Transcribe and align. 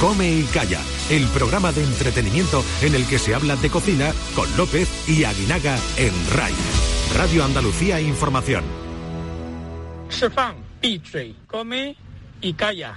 Come 0.00 0.30
y 0.30 0.42
Calla, 0.44 0.80
el 1.10 1.26
programa 1.28 1.72
de 1.72 1.82
entretenimiento 1.82 2.64
en 2.82 2.94
el 2.94 3.04
que 3.06 3.18
se 3.18 3.34
habla 3.34 3.56
de 3.56 3.68
cocina 3.68 4.12
con 4.36 4.48
López 4.56 4.88
y 5.08 5.24
Aguinaga 5.24 5.76
en 5.96 6.12
RAI. 6.32 6.54
Radio 7.16 7.44
Andalucía 7.44 8.00
Información. 8.00 8.62
come 11.48 11.96
y 12.40 12.52
calla. 12.52 12.94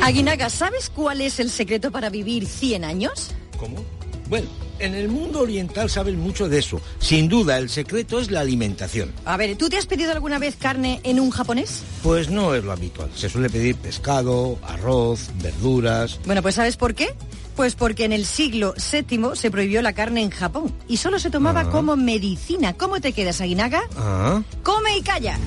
Aguinaga, 0.00 0.48
¿sabes 0.48 0.88
cuál 0.88 1.20
es 1.20 1.40
el 1.40 1.50
secreto 1.50 1.90
para 1.90 2.10
vivir 2.10 2.46
100 2.46 2.84
años? 2.84 3.34
¿Cómo? 3.58 3.97
Bueno, 4.28 4.46
en 4.78 4.94
el 4.94 5.08
mundo 5.08 5.40
oriental 5.40 5.88
saben 5.90 6.18
mucho 6.20 6.48
de 6.48 6.58
eso. 6.58 6.80
Sin 6.98 7.28
duda, 7.28 7.58
el 7.58 7.68
secreto 7.68 8.20
es 8.20 8.30
la 8.30 8.40
alimentación. 8.40 9.12
A 9.24 9.36
ver, 9.36 9.56
¿tú 9.56 9.68
te 9.68 9.76
has 9.78 9.86
pedido 9.86 10.12
alguna 10.12 10.38
vez 10.38 10.56
carne 10.56 11.00
en 11.02 11.18
un 11.20 11.30
japonés? 11.30 11.82
Pues 12.02 12.28
no 12.30 12.54
es 12.54 12.62
lo 12.64 12.72
habitual. 12.72 13.10
Se 13.14 13.28
suele 13.28 13.48
pedir 13.50 13.76
pescado, 13.76 14.58
arroz, 14.62 15.30
verduras. 15.42 16.20
Bueno, 16.26 16.42
pues 16.42 16.54
¿sabes 16.54 16.76
por 16.76 16.94
qué? 16.94 17.08
Pues 17.56 17.74
porque 17.74 18.04
en 18.04 18.12
el 18.12 18.24
siglo 18.24 18.74
VII 18.92 19.30
se 19.34 19.50
prohibió 19.50 19.82
la 19.82 19.92
carne 19.92 20.22
en 20.22 20.30
Japón 20.30 20.72
y 20.86 20.98
solo 20.98 21.18
se 21.18 21.30
tomaba 21.30 21.62
Ah. 21.62 21.70
como 21.70 21.96
medicina. 21.96 22.72
¿Cómo 22.74 23.00
te 23.00 23.12
quedas, 23.12 23.40
Aguinaga? 23.40 23.82
Ah. 23.96 24.42
Come 24.62 24.96
y 24.98 25.02
calla. 25.02 25.38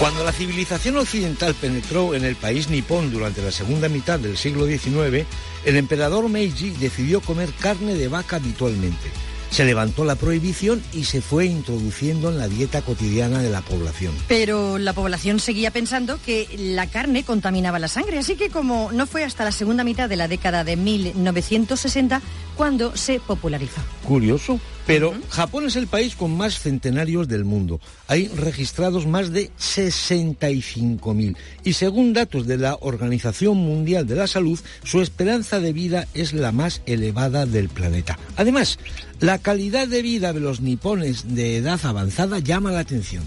Cuando 0.00 0.24
la 0.24 0.32
civilización 0.32 0.96
occidental 0.96 1.54
penetró 1.54 2.14
en 2.14 2.24
el 2.24 2.34
país 2.34 2.70
nipón 2.70 3.12
durante 3.12 3.42
la 3.42 3.50
segunda 3.50 3.90
mitad 3.90 4.18
del 4.18 4.38
siglo 4.38 4.64
XIX, 4.64 5.26
el 5.66 5.76
emperador 5.76 6.26
Meiji 6.30 6.70
decidió 6.70 7.20
comer 7.20 7.50
carne 7.60 7.92
de 7.92 8.08
vaca 8.08 8.36
habitualmente. 8.36 9.10
Se 9.50 9.66
levantó 9.66 10.06
la 10.06 10.14
prohibición 10.14 10.82
y 10.94 11.04
se 11.04 11.20
fue 11.20 11.44
introduciendo 11.44 12.30
en 12.30 12.38
la 12.38 12.48
dieta 12.48 12.80
cotidiana 12.80 13.42
de 13.42 13.50
la 13.50 13.60
población. 13.60 14.14
Pero 14.26 14.78
la 14.78 14.94
población 14.94 15.38
seguía 15.38 15.70
pensando 15.70 16.18
que 16.24 16.48
la 16.56 16.86
carne 16.86 17.22
contaminaba 17.22 17.78
la 17.78 17.88
sangre, 17.88 18.20
así 18.20 18.36
que 18.36 18.48
como 18.48 18.92
no 18.92 19.06
fue 19.06 19.22
hasta 19.22 19.44
la 19.44 19.52
segunda 19.52 19.84
mitad 19.84 20.08
de 20.08 20.16
la 20.16 20.28
década 20.28 20.64
de 20.64 20.76
1960 20.76 22.22
cuando 22.56 22.96
se 22.96 23.20
popularizó. 23.20 23.82
Curioso. 24.04 24.60
Pero 24.90 25.14
Japón 25.28 25.66
es 25.66 25.76
el 25.76 25.86
país 25.86 26.16
con 26.16 26.36
más 26.36 26.58
centenarios 26.58 27.28
del 27.28 27.44
mundo. 27.44 27.80
Hay 28.08 28.26
registrados 28.26 29.06
más 29.06 29.30
de 29.30 29.52
65.000. 29.52 31.36
Y 31.62 31.74
según 31.74 32.12
datos 32.12 32.48
de 32.48 32.56
la 32.56 32.76
Organización 32.80 33.56
Mundial 33.56 34.08
de 34.08 34.16
la 34.16 34.26
Salud, 34.26 34.58
su 34.82 35.00
esperanza 35.00 35.60
de 35.60 35.72
vida 35.72 36.08
es 36.12 36.32
la 36.32 36.50
más 36.50 36.82
elevada 36.86 37.46
del 37.46 37.68
planeta. 37.68 38.18
Además, 38.36 38.80
la 39.20 39.38
calidad 39.38 39.86
de 39.86 40.02
vida 40.02 40.32
de 40.32 40.40
los 40.40 40.60
nipones 40.60 41.36
de 41.36 41.58
edad 41.58 41.78
avanzada 41.84 42.40
llama 42.40 42.72
la 42.72 42.80
atención. 42.80 43.22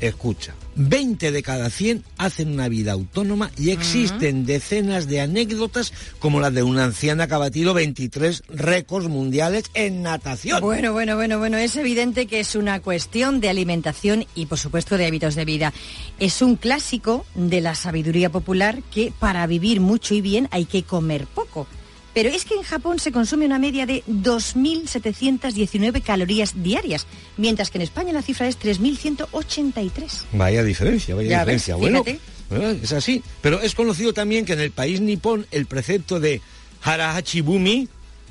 Escucha, 0.00 0.54
20 0.76 1.30
de 1.30 1.42
cada 1.42 1.68
100 1.68 2.04
hacen 2.16 2.52
una 2.52 2.68
vida 2.68 2.92
autónoma 2.92 3.50
y 3.58 3.70
existen 3.70 4.46
decenas 4.46 5.06
de 5.06 5.20
anécdotas 5.20 5.92
como 6.18 6.40
la 6.40 6.50
de 6.50 6.62
una 6.62 6.84
anciana 6.84 7.26
que 7.26 7.34
ha 7.34 7.38
batido 7.38 7.74
23 7.74 8.44
récords 8.48 9.08
mundiales 9.08 9.70
en 9.74 10.02
natación. 10.02 10.60
Bueno, 10.62 10.92
bueno, 10.92 11.16
bueno, 11.16 11.38
bueno, 11.38 11.58
es 11.58 11.76
evidente 11.76 12.26
que 12.26 12.40
es 12.40 12.54
una 12.54 12.80
cuestión 12.80 13.40
de 13.40 13.50
alimentación 13.50 14.24
y 14.34 14.46
por 14.46 14.58
supuesto 14.58 14.96
de 14.96 15.06
hábitos 15.06 15.34
de 15.34 15.44
vida. 15.44 15.72
Es 16.18 16.40
un 16.40 16.56
clásico 16.56 17.26
de 17.34 17.60
la 17.60 17.74
sabiduría 17.74 18.30
popular 18.30 18.82
que 18.90 19.12
para 19.18 19.46
vivir 19.46 19.80
mucho 19.80 20.14
y 20.14 20.20
bien 20.22 20.48
hay 20.50 20.64
que 20.64 20.82
comer 20.82 21.26
poco. 21.26 21.66
Pero 22.12 22.28
es 22.28 22.44
que 22.44 22.54
en 22.54 22.62
Japón 22.62 22.98
se 22.98 23.12
consume 23.12 23.46
una 23.46 23.58
media 23.58 23.86
de 23.86 24.02
2.719 24.08 26.02
calorías 26.02 26.54
diarias, 26.62 27.06
mientras 27.36 27.70
que 27.70 27.78
en 27.78 27.82
España 27.82 28.12
la 28.12 28.22
cifra 28.22 28.48
es 28.48 28.58
3.183. 28.58 30.24
Vaya 30.32 30.62
diferencia, 30.64 31.14
vaya 31.14 31.28
Ya 31.30 31.38
diferencia. 31.40 31.74
ves, 31.76 31.80
bueno, 31.80 32.04
fíjate. 32.04 32.20
bueno, 32.48 32.70
es 32.70 32.92
así. 32.92 33.22
Pero 33.40 33.60
es 33.60 33.74
conocido 33.74 34.12
también 34.12 34.44
que 34.44 34.54
en 34.54 34.60
el 34.60 34.70
país 34.72 35.00
nipón 35.00 35.46
el 35.50 35.66
precepto 35.66 36.18
de 36.20 36.40
Harahachibumi, 36.82 37.88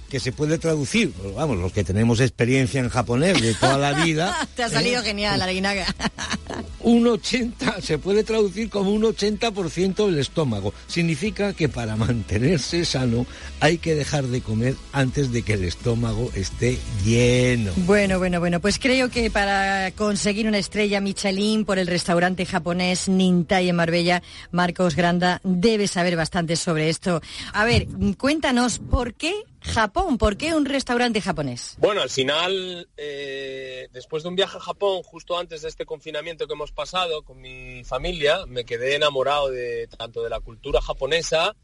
que 0.09 0.19
se 0.19 0.31
puede 0.31 0.57
traducir, 0.57 1.13
vamos, 1.35 1.57
los 1.57 1.71
que 1.71 1.83
tenemos 1.83 2.19
experiencia 2.19 2.79
en 2.79 2.89
japonés 2.89 3.41
de 3.41 3.53
toda 3.53 3.77
la 3.77 4.03
vida, 4.03 4.35
Te 4.55 4.63
ha 4.63 4.69
salido 4.69 5.01
genial, 5.03 5.41
Aguinaga. 5.41 5.85
un 6.81 7.07
80, 7.07 7.81
se 7.81 7.97
puede 7.97 8.23
traducir 8.23 8.69
como 8.69 8.91
un 8.91 9.03
80% 9.03 10.05
del 10.05 10.19
estómago. 10.19 10.73
Significa 10.87 11.53
que 11.53 11.69
para 11.69 11.95
mantenerse 11.95 12.85
sano 12.85 13.25
hay 13.59 13.77
que 13.77 13.95
dejar 13.95 14.25
de 14.25 14.41
comer 14.41 14.75
antes 14.91 15.31
de 15.31 15.43
que 15.43 15.53
el 15.53 15.63
estómago 15.63 16.31
esté 16.35 16.77
lleno. 17.05 17.71
Bueno, 17.77 18.17
bueno, 18.17 18.39
bueno, 18.39 18.59
pues 18.59 18.79
creo 18.79 19.09
que 19.09 19.29
para 19.29 19.91
conseguir 19.91 20.47
una 20.47 20.57
estrella 20.57 21.01
Michelin 21.01 21.65
por 21.65 21.79
el 21.79 21.87
restaurante 21.87 22.45
japonés 22.45 23.07
Nintai 23.07 23.69
en 23.69 23.75
Marbella, 23.75 24.23
Marcos 24.51 24.95
Granda 24.95 25.41
debe 25.43 25.87
saber 25.87 26.15
bastante 26.15 26.55
sobre 26.55 26.89
esto. 26.89 27.21
A 27.53 27.65
ver, 27.65 27.87
cuéntanos, 28.17 28.79
¿por 28.79 29.13
qué 29.13 29.33
Japón? 29.61 30.17
¿Por 30.17 30.37
qué 30.37 30.53
un 30.53 30.65
restaurante 30.65 31.21
japonés? 31.21 31.75
Bueno, 31.79 32.01
al 32.01 32.09
final, 32.09 32.87
eh, 32.97 33.87
después 33.91 34.23
de 34.23 34.29
un 34.29 34.35
viaje 34.35 34.57
a 34.57 34.61
Japón, 34.61 35.03
justo 35.03 35.37
antes 35.37 35.61
de 35.61 35.69
este 35.69 35.85
confinamiento 35.85 36.47
que 36.47 36.53
hemos 36.53 36.71
pasado 36.71 37.23
con 37.23 37.41
mi 37.41 37.83
familia, 37.83 38.45
me 38.45 38.65
quedé 38.65 38.95
enamorado 38.95 39.49
de 39.49 39.87
tanto 39.87 40.23
de 40.23 40.29
la 40.29 40.39
cultura 40.39 40.81
japonesa 40.81 41.55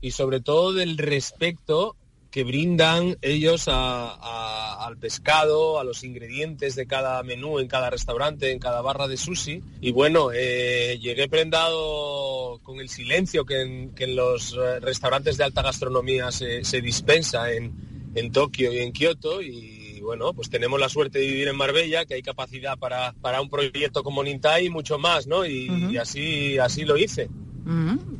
y 0.00 0.10
sobre 0.10 0.40
todo 0.40 0.72
del 0.72 0.98
respeto 0.98 1.96
que 2.34 2.42
brindan 2.42 3.16
ellos 3.22 3.68
a- 3.68 4.10
a- 4.12 4.86
al 4.88 4.96
pescado, 4.98 5.78
a 5.78 5.84
los 5.84 6.02
ingredientes 6.02 6.74
de 6.74 6.84
cada 6.84 7.22
menú 7.22 7.60
en 7.60 7.68
cada 7.68 7.90
restaurante, 7.90 8.50
en 8.50 8.58
cada 8.58 8.82
barra 8.82 9.06
de 9.06 9.16
sushi. 9.16 9.62
Y 9.80 9.92
bueno, 9.92 10.30
eh, 10.34 10.98
llegué 11.00 11.28
prendado 11.28 12.58
con 12.64 12.80
el 12.80 12.88
silencio 12.88 13.44
que 13.46 13.60
en, 13.62 13.94
que 13.94 14.02
en 14.04 14.16
los 14.16 14.52
eh, 14.54 14.80
restaurantes 14.80 15.36
de 15.36 15.44
alta 15.44 15.62
gastronomía 15.62 16.32
se, 16.32 16.64
se 16.64 16.80
dispensa 16.80 17.52
en, 17.52 17.72
en 18.16 18.32
Tokio 18.32 18.72
y 18.72 18.78
en 18.78 18.90
Kioto 18.90 19.40
y 19.40 20.00
bueno, 20.00 20.32
pues 20.34 20.50
tenemos 20.50 20.80
la 20.80 20.88
suerte 20.88 21.20
de 21.20 21.26
vivir 21.28 21.46
en 21.46 21.56
Marbella, 21.56 22.04
que 22.04 22.14
hay 22.14 22.22
capacidad 22.22 22.76
para, 22.76 23.12
para 23.22 23.40
un 23.40 23.48
proyecto 23.48 24.02
como 24.02 24.24
Nintai 24.24 24.66
y 24.66 24.70
mucho 24.70 24.98
más, 24.98 25.28
¿no? 25.28 25.46
Y, 25.46 25.68
y 25.92 25.96
así, 25.98 26.58
así 26.58 26.84
lo 26.84 26.98
hice. 26.98 27.28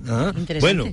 Ah, 0.09 0.33
Interesante. 0.37 0.61
bueno, 0.61 0.85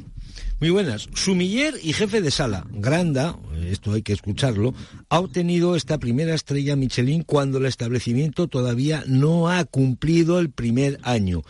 muy 0.62 0.70
buenas. 0.70 1.10
Sumiller 1.16 1.74
y 1.82 1.92
jefe 1.92 2.22
de 2.22 2.30
sala, 2.30 2.68
Granda, 2.70 3.36
esto 3.66 3.94
hay 3.94 4.04
que 4.04 4.14
escucharlo, 4.14 4.76
ha 5.10 5.20
obtenido 5.20 5.76
esta 5.76 5.98
primera 5.98 6.36
estrella 6.36 6.76
Michelin 6.76 7.24
cuando 7.24 7.58
el 7.58 7.66
establecimiento 7.66 8.48
todavía 8.48 9.04
no 9.08 9.50
ha 9.50 9.66
cumplido 9.66 10.40
el 10.40 10.52
primer 10.52 11.00
año. 11.02 11.42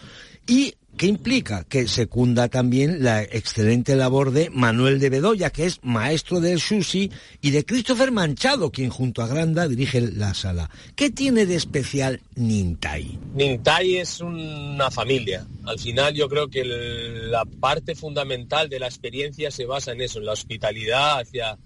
Y 0.47 0.75
¿Qué 1.01 1.07
implica? 1.07 1.63
Que 1.63 1.87
secunda 1.87 2.47
también 2.47 3.01
la 3.01 3.23
excelente 3.23 3.95
labor 3.95 4.29
de 4.29 4.51
Manuel 4.51 4.99
de 4.99 5.09
Bedoya, 5.09 5.49
que 5.49 5.65
es 5.65 5.79
maestro 5.81 6.39
del 6.39 6.59
sushi, 6.59 7.09
y 7.41 7.49
de 7.49 7.65
Christopher 7.65 8.11
Manchado, 8.11 8.71
quien 8.71 8.91
junto 8.91 9.23
a 9.23 9.27
Granda 9.27 9.67
dirige 9.67 9.99
la 9.99 10.35
sala. 10.35 10.69
¿Qué 10.95 11.09
tiene 11.09 11.47
de 11.47 11.55
especial 11.55 12.21
Nintai? 12.35 13.17
Nintai 13.33 13.97
es 13.97 14.21
una 14.21 14.91
familia. 14.91 15.47
Al 15.65 15.79
final 15.79 16.13
yo 16.13 16.29
creo 16.29 16.49
que 16.49 16.63
la 16.65 17.45
parte 17.45 17.95
fundamental 17.95 18.69
de 18.69 18.77
la 18.77 18.85
experiencia 18.85 19.49
se 19.49 19.65
basa 19.65 19.93
en 19.93 20.01
eso, 20.01 20.19
en 20.19 20.25
la 20.25 20.33
hospitalidad 20.33 21.21
hacia, 21.21 21.57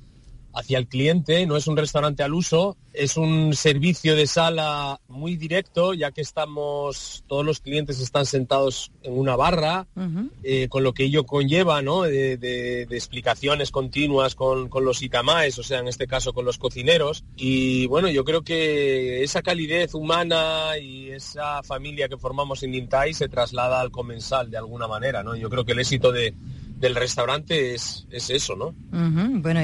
hacia 0.55 0.77
el 0.77 0.87
cliente. 0.87 1.45
No 1.45 1.57
es 1.57 1.67
un 1.67 1.75
restaurante 1.77 2.23
al 2.23 2.33
uso, 2.33 2.77
es 2.93 3.17
un 3.17 3.53
servicio 3.53 4.15
de 4.15 4.25
sala 4.25 4.99
muy 5.09 5.35
directo, 5.35 5.93
ya 5.93 6.11
que 6.11 6.21
estamos, 6.21 7.23
todos 7.27 7.45
los 7.45 7.59
clientes 7.59 7.99
están 7.99 8.25
sentados 8.25 8.91
en 9.03 9.17
una 9.17 9.35
barra, 9.35 9.87
eh, 10.43 10.67
con 10.69 10.83
lo 10.83 10.93
que 10.93 11.03
ello 11.03 11.25
conlleva, 11.25 11.81
¿no? 11.81 12.03
De, 12.03 12.37
de- 12.37 12.85
de 12.85 12.95
explicaciones 12.95 13.69
continuas 13.71 14.33
con, 14.35 14.69
con 14.69 14.85
los 14.85 15.01
ikamaes, 15.01 15.59
o 15.59 15.63
sea, 15.63 15.79
en 15.79 15.87
este 15.89 16.07
caso 16.07 16.33
con 16.33 16.45
los 16.45 16.57
cocineros. 16.57 17.23
Y 17.35 17.85
bueno, 17.87 18.07
yo 18.09 18.23
creo 18.23 18.43
que 18.43 19.23
esa 19.23 19.41
calidez 19.41 19.93
humana 19.93 20.77
y 20.81 21.09
esa 21.11 21.63
familia 21.63 22.07
que 22.07 22.17
formamos 22.17 22.63
en 22.63 22.71
Nintai 22.71 23.13
se 23.13 23.27
traslada 23.27 23.81
al 23.81 23.91
comensal 23.91 24.49
de 24.49 24.57
alguna 24.57 24.87
manera, 24.87 25.21
¿no? 25.23 25.35
Yo 25.35 25.49
creo 25.49 25.65
que 25.65 25.73
el 25.73 25.79
éxito 25.79 26.11
de- 26.13 26.33
del 26.85 26.95
restaurante 26.95 27.73
es, 27.73 28.05
es 28.11 28.29
eso, 28.29 28.55
¿no? 28.55 28.75
Bueno, 29.41 29.59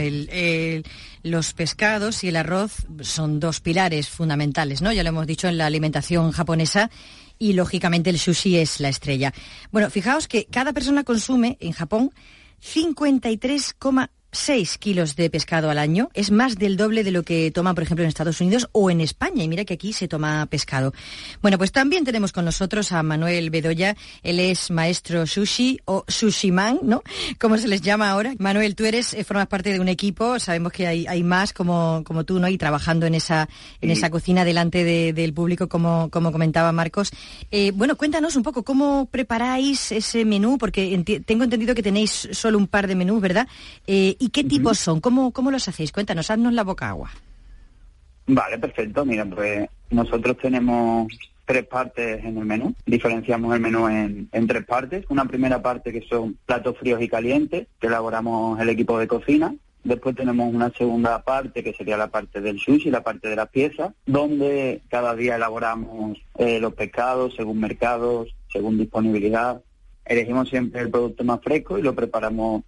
los 1.22 1.54
pescados 1.54 2.24
y 2.24 2.30
el 2.30 2.36
arroz 2.36 2.88
son 3.02 3.40
dos 3.40 3.60
pilares 3.60 4.10
fundamentales, 4.10 4.82
¿no? 4.82 4.92
Ya 4.92 5.04
lo 5.04 5.10
hemos 5.10 5.28
dicho 5.28 5.48
en 5.48 5.60
la 5.60 5.68
alimentación 5.68 6.32
japonesa 6.32 6.90
y 7.38 7.54
lógicamente 7.54 8.10
el 8.10 8.18
sushi 8.18 8.58
es 8.58 8.80
la 8.80 8.90
estrella. 8.90 9.34
Bueno, 9.72 9.92
fijaos 9.92 10.28
que 10.28 10.46
cada 10.46 10.74
persona 10.74 11.04
consume 11.04 11.58
en 11.60 11.74
Japón 11.74 12.12
6 14.32 14.78
kilos 14.78 15.16
de 15.16 15.30
pescado 15.30 15.70
al 15.70 15.78
año. 15.78 16.10
Es 16.14 16.32
más 16.32 16.58
del 16.58 16.78
doble 16.78 17.04
de 17.04 17.12
lo 17.12 17.24
que 17.24 17.52
toma, 17.52 17.74
por 17.74 17.84
ejemplo, 17.84 18.04
en 18.04 18.10
Estados 18.10 18.40
Unidos 18.42 18.70
o 18.72 18.90
en 18.90 19.02
España. 19.02 19.44
Y 19.44 19.48
mira 19.48 19.66
que 19.66 19.74
aquí 19.74 19.94
se 19.94 20.08
toma 20.08 20.46
pescado. 20.48 20.94
Bueno, 21.42 21.58
pues 21.58 21.72
también 21.72 22.04
tenemos 22.04 22.32
con 22.32 22.46
nosotros 22.46 22.92
a 22.92 23.04
Manuel 23.04 23.50
Bedoya. 23.50 23.96
Él 24.24 24.40
es 24.40 24.72
maestro 24.72 25.28
sushi 25.28 25.80
o 25.86 26.06
sushi 26.08 26.52
man, 26.52 26.80
¿no? 26.84 27.04
Como 27.40 27.58
se 27.58 27.68
les 27.68 27.82
llama 27.82 28.10
ahora. 28.10 28.34
Manuel, 28.40 28.76
tú 28.76 28.86
eres, 28.86 29.14
eh, 29.14 29.24
formas 29.24 29.48
parte 29.48 29.74
de 29.74 29.80
un 29.80 29.90
equipo. 29.90 30.40
Sabemos 30.40 30.72
que 30.72 30.88
hay, 30.88 31.06
hay 31.08 31.24
más 31.24 31.54
como, 31.54 32.04
como 32.06 32.24
tú, 32.24 32.40
¿no? 32.40 32.48
Y 32.48 32.58
trabajando 32.58 33.06
en 33.06 33.16
esa, 33.16 33.50
en 33.82 33.92
esa 33.92 34.10
cocina 34.10 34.46
delante 34.46 34.84
del 35.14 35.34
público, 35.34 35.68
como, 35.68 36.10
como 36.10 36.32
comentaba 36.32 36.72
Marcos. 36.72 37.12
Eh, 37.52 37.72
bueno, 37.74 37.98
cuéntanos 37.98 38.36
un 38.36 38.44
poco 38.44 38.64
cómo 38.64 39.08
preparáis 39.12 39.92
ese 39.92 40.26
menú, 40.26 40.58
porque 40.58 41.22
tengo 41.26 41.44
entendido 41.44 41.76
que 41.76 41.84
tenéis 41.84 42.30
solo 42.32 42.58
un 42.58 42.68
par 42.68 42.88
de 42.88 42.96
menús, 42.96 43.22
¿verdad? 43.22 43.48
Eh, 43.88 44.16
¿Y 44.22 44.30
qué 44.30 44.44
tipos 44.44 44.78
son? 44.78 45.02
¿Cómo, 45.02 45.32
¿Cómo 45.32 45.50
los 45.50 45.68
hacéis? 45.68 45.92
Cuéntanos, 45.92 46.30
haznos 46.30 46.54
la 46.54 46.64
boca 46.64 46.88
agua. 46.88 47.10
Vale, 48.28 48.60
perfecto. 48.60 49.04
Mira, 49.04 49.26
pues 49.26 49.68
nosotros 49.90 50.38
tenemos 50.38 51.08
tres 51.44 51.66
partes 51.66 52.24
en 52.24 52.38
el 52.38 52.46
menú. 52.46 52.76
Diferenciamos 52.86 53.56
el 53.56 53.62
menú 53.62 53.88
en, 53.88 54.30
en, 54.32 54.46
tres 54.46 54.64
partes. 54.64 55.06
Una 55.10 55.26
primera 55.26 55.64
parte 55.64 55.92
que 55.92 56.02
son 56.08 56.38
platos 56.46 56.78
fríos 56.78 57.02
y 57.02 57.08
calientes, 57.10 57.66
que 57.80 57.88
elaboramos 57.88 58.60
el 58.60 58.70
equipo 58.70 59.00
de 59.00 59.08
cocina. 59.08 59.56
Después 59.84 60.16
tenemos 60.16 60.54
una 60.54 60.70
segunda 60.70 61.24
parte, 61.24 61.64
que 61.64 61.74
sería 61.74 61.98
la 61.98 62.12
parte 62.12 62.42
del 62.42 62.60
sushi, 62.60 62.92
la 62.92 63.02
parte 63.02 63.28
de 63.28 63.36
las 63.36 63.50
piezas, 63.50 63.92
donde 64.06 64.84
cada 64.90 65.16
día 65.16 65.38
elaboramos 65.38 66.20
eh, 66.38 66.60
los 66.60 66.76
pescados 66.76 67.34
según 67.36 67.60
mercados, 67.60 68.36
según 68.54 68.78
disponibilidad. 68.78 69.64
Elegimos 70.06 70.48
siempre 70.50 70.82
el 70.82 70.92
producto 70.92 71.24
más 71.24 71.42
fresco 71.42 71.80
y 71.80 71.82
lo 71.82 71.96
preparamos 71.96 72.62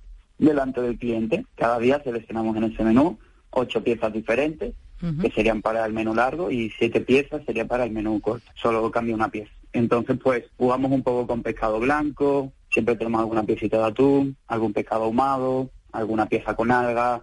delante 0.45 0.81
del 0.81 0.98
cliente. 0.98 1.45
Cada 1.56 1.80
día 1.80 2.01
seleccionamos 2.04 2.56
en 2.57 2.66
ese 2.66 2.84
menú 2.84 3.18
ocho 3.50 3.84
piezas 3.84 4.12
diferentes, 4.12 4.74
que 5.22 5.31
serían 5.31 5.62
para 5.62 5.86
el 5.86 5.92
menú 5.92 6.16
largo, 6.16 6.50
y 6.50 6.69
siete 6.78 7.01
piezas 7.01 7.42
serían 7.45 7.68
para 7.68 7.84
el 7.84 7.92
menú 7.92 8.22
corto. 8.22 8.50
Solo 8.56 8.90
cambia 8.90 9.13
una 9.13 9.30
pieza. 9.30 9.51
Entonces, 9.74 10.18
pues, 10.24 10.45
jugamos 10.56 10.92
un 10.92 11.04
poco 11.04 11.28
con 11.28 11.44
pescado 11.44 11.80
blanco, 11.80 12.54
siempre 12.72 12.95
tenemos 12.95 13.19
alguna 13.19 13.44
piecita 13.44 13.80
de 13.80 13.84
atún, 13.84 14.38
algún 14.48 14.72
pescado 14.72 15.04
ahumado, 15.04 15.69
alguna 15.92 16.28
pieza 16.28 16.56
con 16.56 16.72
alga, 16.72 17.22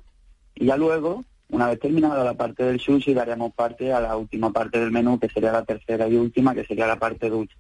y 0.54 0.66
ya 0.66 0.76
luego, 0.76 1.24
una 1.48 1.68
vez 1.68 1.80
terminada 1.80 2.22
la 2.22 2.34
parte 2.34 2.64
del 2.64 2.80
sushi, 2.80 3.14
daríamos 3.14 3.54
parte 3.54 3.92
a 3.92 4.00
la 4.00 4.16
última 4.16 4.52
parte 4.52 4.78
del 4.78 4.90
menú, 4.90 5.18
que 5.18 5.28
sería 5.30 5.50
la 5.50 5.64
tercera 5.64 6.06
y 6.06 6.16
última, 6.16 6.54
que 6.54 6.64
sería 6.64 6.86
la 6.86 6.98
parte 6.98 7.30
dulce 7.30 7.56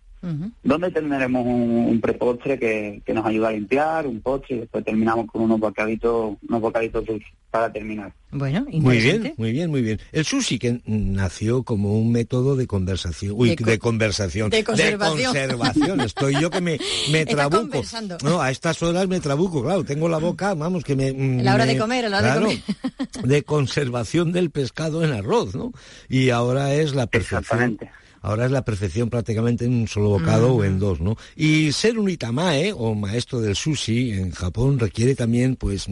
donde 0.62 0.90
tendremos 0.90 1.46
un, 1.46 1.98
prepostre 2.00 2.58
que, 2.58 3.02
nos 3.12 3.24
ayuda 3.24 3.48
a 3.48 3.52
limpiar, 3.52 4.06
un 4.06 4.20
postre 4.20 4.56
y 4.56 4.58
después 4.60 4.84
terminamos 4.84 5.26
con 5.26 5.42
unos 5.42 5.58
bocaditos, 5.58 6.36
unos 6.46 6.60
bocaditos 6.60 7.04
para 7.50 7.72
terminar. 7.72 8.12
Bueno, 8.30 8.64
muy 8.70 8.98
bien, 8.98 9.34
muy 9.36 9.50
bien, 9.50 9.70
muy 9.70 9.82
bien. 9.82 9.98
El 10.12 10.24
sushi 10.24 10.58
que 10.58 10.80
nació 10.86 11.64
como 11.64 11.98
un 11.98 12.12
método 12.12 12.54
de 12.54 12.66
conversación, 12.66 13.34
uy, 13.36 13.56
de, 13.56 13.78
conversación, 13.78 14.50
de 14.50 14.62
conservación. 14.62 16.00
Estoy 16.00 16.40
yo 16.40 16.50
que 16.50 16.60
me, 16.60 16.78
me 17.10 17.26
trabuco. 17.26 17.82
No, 18.22 18.40
a 18.40 18.50
estas 18.50 18.82
horas 18.82 19.08
me 19.08 19.20
trabuco, 19.20 19.62
claro, 19.62 19.84
tengo 19.84 20.08
la 20.08 20.18
boca, 20.18 20.54
vamos, 20.54 20.84
que 20.84 20.94
me... 20.94 21.12
Mm, 21.12 21.40
la 21.40 21.54
hora 21.54 21.66
de 21.66 21.78
comer, 21.78 22.08
la 22.08 22.18
hora 22.18 22.34
de 22.34 22.40
comer. 22.40 22.58
de 23.24 23.42
conservación 23.42 24.32
del 24.32 24.50
pescado 24.50 25.02
en 25.02 25.12
arroz, 25.12 25.54
¿no? 25.54 25.72
Y 26.08 26.30
ahora 26.30 26.74
es 26.74 26.94
la 26.94 27.06
perfección. 27.06 27.40
Exactamente 27.40 27.90
ahora 28.20 28.46
es 28.46 28.50
la 28.50 28.64
perfección 28.64 29.10
prácticamente 29.10 29.64
en 29.64 29.74
un 29.74 29.88
solo 29.88 30.10
bocado 30.10 30.54
o 30.54 30.64
en 30.64 30.78
dos, 30.78 31.00
¿no? 31.00 31.16
Y 31.36 31.72
ser 31.72 31.98
un 31.98 32.08
itamae 32.08 32.72
o 32.72 32.94
maestro 32.94 33.40
del 33.40 33.56
sushi 33.56 34.12
en 34.12 34.30
Japón 34.30 34.78
requiere 34.78 35.14
también, 35.14 35.56
pues, 35.56 35.88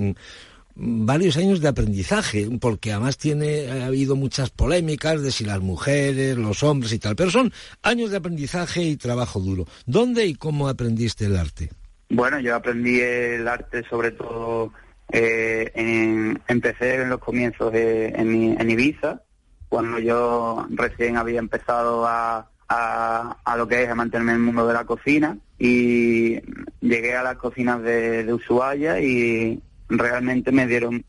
varios 0.74 1.36
años 1.36 1.60
de 1.60 1.68
aprendizaje, 1.68 2.48
porque 2.60 2.92
además 2.92 3.18
tiene 3.18 3.68
ha 3.68 3.86
habido 3.86 4.14
muchas 4.14 4.50
polémicas 4.50 5.20
de 5.22 5.32
si 5.32 5.44
las 5.44 5.60
mujeres, 5.60 6.36
los 6.36 6.62
hombres 6.62 6.92
y 6.92 6.98
tal, 6.98 7.16
pero 7.16 7.30
son 7.30 7.52
años 7.82 8.10
de 8.10 8.18
aprendizaje 8.18 8.82
y 8.82 8.96
trabajo 8.96 9.40
duro. 9.40 9.66
¿Dónde 9.86 10.26
y 10.26 10.34
cómo 10.34 10.68
aprendiste 10.68 11.26
el 11.26 11.36
arte? 11.36 11.70
Bueno, 12.10 12.38
yo 12.40 12.54
aprendí 12.54 13.00
el 13.00 13.46
arte 13.48 13.84
sobre 13.90 14.12
todo 14.12 14.72
eh, 15.12 15.70
en, 15.74 16.40
empecé 16.46 16.94
en 17.02 17.10
los 17.10 17.18
comienzos 17.18 17.74
en, 17.74 18.58
en 18.58 18.70
Ibiza 18.70 19.22
cuando 19.68 19.98
yo 19.98 20.66
recién 20.70 21.16
había 21.16 21.38
empezado 21.38 22.06
a, 22.06 22.48
a, 22.68 23.56
lo 23.56 23.66
que 23.66 23.82
es 23.82 23.88
a 23.88 23.94
mantenerme 23.94 24.32
en 24.32 24.38
el 24.38 24.44
mundo 24.44 24.66
de 24.66 24.74
la 24.74 24.84
cocina 24.84 25.38
y 25.58 26.40
llegué 26.80 27.16
a 27.16 27.22
las 27.22 27.36
cocinas 27.36 27.82
de, 27.82 28.32
Ushuaia 28.32 29.00
y 29.00 29.60
realmente 29.88 30.52
me 30.52 30.66
dieron 30.66 31.04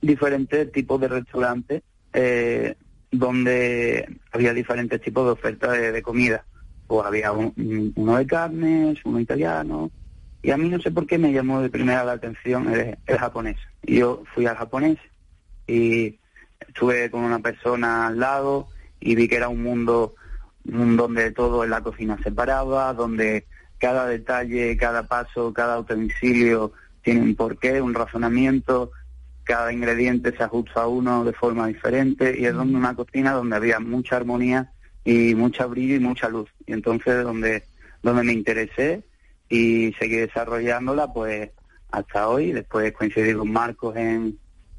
diferentes 0.00 0.72
tipos 0.72 1.00
de 1.00 1.08
restaurantes 1.08 1.82
eh, 2.12 2.74
donde 3.10 4.18
había 4.32 4.54
diferentes 4.54 5.00
tipos 5.00 5.24
de 5.26 5.32
ofertas 5.32 5.72
de, 5.72 6.02
comida. 6.02 6.44
Pues 6.86 7.04
había 7.04 7.32
uno 7.32 8.16
de 8.16 8.26
carnes, 8.26 8.98
uno 9.04 9.18
italiano, 9.18 9.90
y 10.40 10.52
a 10.52 10.56
mí 10.56 10.68
no 10.68 10.80
sé 10.80 10.92
por 10.92 11.04
qué 11.04 11.18
me 11.18 11.32
llamó 11.32 11.60
de 11.60 11.68
primera 11.68 12.04
la 12.04 12.12
atención 12.12 12.72
el, 12.72 12.96
el 13.06 13.18
japonés. 13.18 13.56
Yo 13.82 14.22
fui 14.32 14.46
al 14.46 14.56
japonés 14.56 14.98
y 15.66 16.20
estuve 16.60 17.10
con 17.10 17.22
una 17.22 17.38
persona 17.38 18.06
al 18.06 18.18
lado 18.18 18.68
y 19.00 19.14
vi 19.14 19.28
que 19.28 19.36
era 19.36 19.48
un 19.48 19.62
mundo, 19.62 20.14
donde 20.64 21.30
todo 21.30 21.64
en 21.64 21.70
la 21.70 21.82
cocina 21.82 22.18
se 22.22 22.32
paraba, 22.32 22.92
donde 22.92 23.46
cada 23.78 24.06
detalle, 24.06 24.76
cada 24.76 25.04
paso, 25.04 25.52
cada 25.52 25.78
utensilio 25.78 26.72
tiene 27.02 27.20
un 27.20 27.36
porqué, 27.36 27.80
un 27.80 27.94
razonamiento, 27.94 28.90
cada 29.44 29.72
ingrediente 29.72 30.36
se 30.36 30.42
ajusta 30.42 30.82
a 30.82 30.88
uno 30.88 31.24
de 31.24 31.32
forma 31.32 31.68
diferente 31.68 32.34
y 32.36 32.46
es 32.46 32.54
donde 32.54 32.76
una 32.76 32.96
cocina 32.96 33.32
donde 33.32 33.56
había 33.56 33.78
mucha 33.78 34.16
armonía 34.16 34.72
y 35.04 35.34
mucha 35.36 35.66
brillo 35.66 35.94
y 35.94 36.00
mucha 36.00 36.28
luz. 36.28 36.50
Y 36.66 36.72
entonces 36.72 37.22
donde, 37.22 37.62
donde 38.02 38.24
me 38.24 38.32
interesé 38.32 39.04
y 39.48 39.92
seguí 40.00 40.16
desarrollándola 40.16 41.12
pues 41.12 41.50
hasta 41.92 42.28
hoy, 42.28 42.52
después 42.52 42.92
coincidí 42.92 43.34
con 43.34 43.52
Marcos 43.52 43.94
en, 43.96 44.36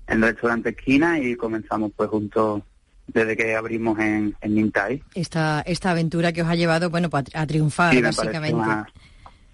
en 0.07 0.23
el 0.23 0.29
restaurante 0.29 0.69
Esquina 0.69 1.19
y 1.19 1.35
comenzamos 1.35 1.91
pues 1.95 2.09
juntos 2.09 2.63
desde 3.07 3.37
que 3.37 3.55
abrimos 3.55 3.97
en, 3.99 4.35
en 4.41 4.55
Nintai. 4.55 5.01
Esta, 5.13 5.61
esta 5.61 5.91
aventura 5.91 6.33
que 6.33 6.41
os 6.41 6.47
ha 6.47 6.55
llevado, 6.55 6.89
bueno, 6.89 7.09
pues, 7.09 7.25
a, 7.33 7.47
triunfar, 7.47 8.01
básicamente. 8.01 8.61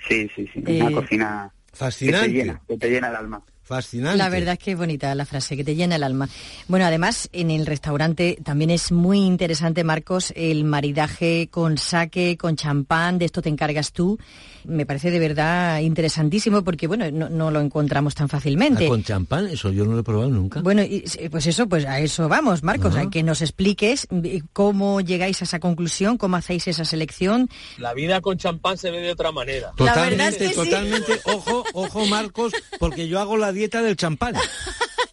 Sí, 0.08 0.30
sí, 0.36 0.50
sí, 0.54 0.64
una 0.66 0.90
eh, 0.90 0.94
cocina 0.94 1.54
fascinante. 1.72 2.28
Que 2.28 2.34
te, 2.34 2.38
llena, 2.38 2.62
que 2.68 2.78
te 2.78 2.90
llena 2.90 3.10
el 3.10 3.16
alma. 3.16 3.42
Fascinante. 3.64 4.18
La 4.18 4.28
verdad 4.28 4.54
es 4.54 4.60
que 4.60 4.72
es 4.72 4.78
bonita 4.78 5.16
la 5.16 5.26
frase, 5.26 5.56
que 5.56 5.64
te 5.64 5.74
llena 5.76 5.96
el 5.96 6.04
alma. 6.04 6.28
Bueno, 6.68 6.86
además, 6.86 7.30
en 7.32 7.50
el 7.50 7.66
restaurante 7.66 8.38
también 8.44 8.70
es 8.70 8.92
muy 8.92 9.20
interesante, 9.20 9.86
Marcos, 9.86 10.34
el 10.36 10.66
maridaje 10.66 11.48
con 11.50 11.78
saque, 11.78 12.36
con 12.38 12.58
champán, 12.58 13.20
de 13.20 13.26
esto 13.26 13.42
te 13.42 13.48
encargas 13.48 13.94
tú. 13.94 14.20
Me 14.66 14.86
parece 14.86 15.12
de 15.12 15.20
verdad 15.20 15.80
interesantísimo 15.80 16.64
porque, 16.64 16.88
bueno, 16.88 17.10
no, 17.12 17.52
lo 17.52 17.62
encontramos 17.62 18.16
tan 18.16 18.30
fácilmente. 18.30 18.86
Ah, 18.86 18.90
¿Con 18.90 19.04
champán? 19.04 19.48
Eso 19.48 19.72
yo 19.72 19.86
no 19.86 19.94
lo 19.94 20.00
he 20.00 20.04
probado 20.04 20.30
nunca. 20.30 20.62
Bueno, 20.62 20.84
pues 21.32 21.48
eso, 21.48 21.68
pues 21.68 21.86
a 21.86 22.00
eso 22.00 22.30
vamos, 22.30 22.64
Marcos, 22.64 22.96
a 22.96 23.10
que 23.10 23.24
nos 23.24 23.42
expliques 23.42 24.08
eh, 24.12 24.42
cómo 24.54 25.02
llegáis 25.02 25.42
a 25.42 25.46
esa 25.46 25.60
conclusión, 25.60 26.18
cómo 26.18 26.38
hacéis 26.38 26.68
esa 26.68 26.86
selección. 26.86 27.50
La 27.78 27.94
vida 27.94 28.22
con 28.22 28.38
champán 28.38 28.78
se 28.78 28.92
ve 28.92 29.00
de 29.00 29.12
otra 29.12 29.32
manera. 29.32 29.72
Totalmente, 29.76 30.50
totalmente. 30.50 31.20
Ojo, 31.26 31.64
ojo, 31.74 32.06
Marcos, 32.08 32.54
porque 32.80 33.08
yo 33.08 33.20
hago 33.20 33.38
la 33.38 33.53
dieta 33.54 33.82
del 33.82 33.96
champán. 33.96 34.36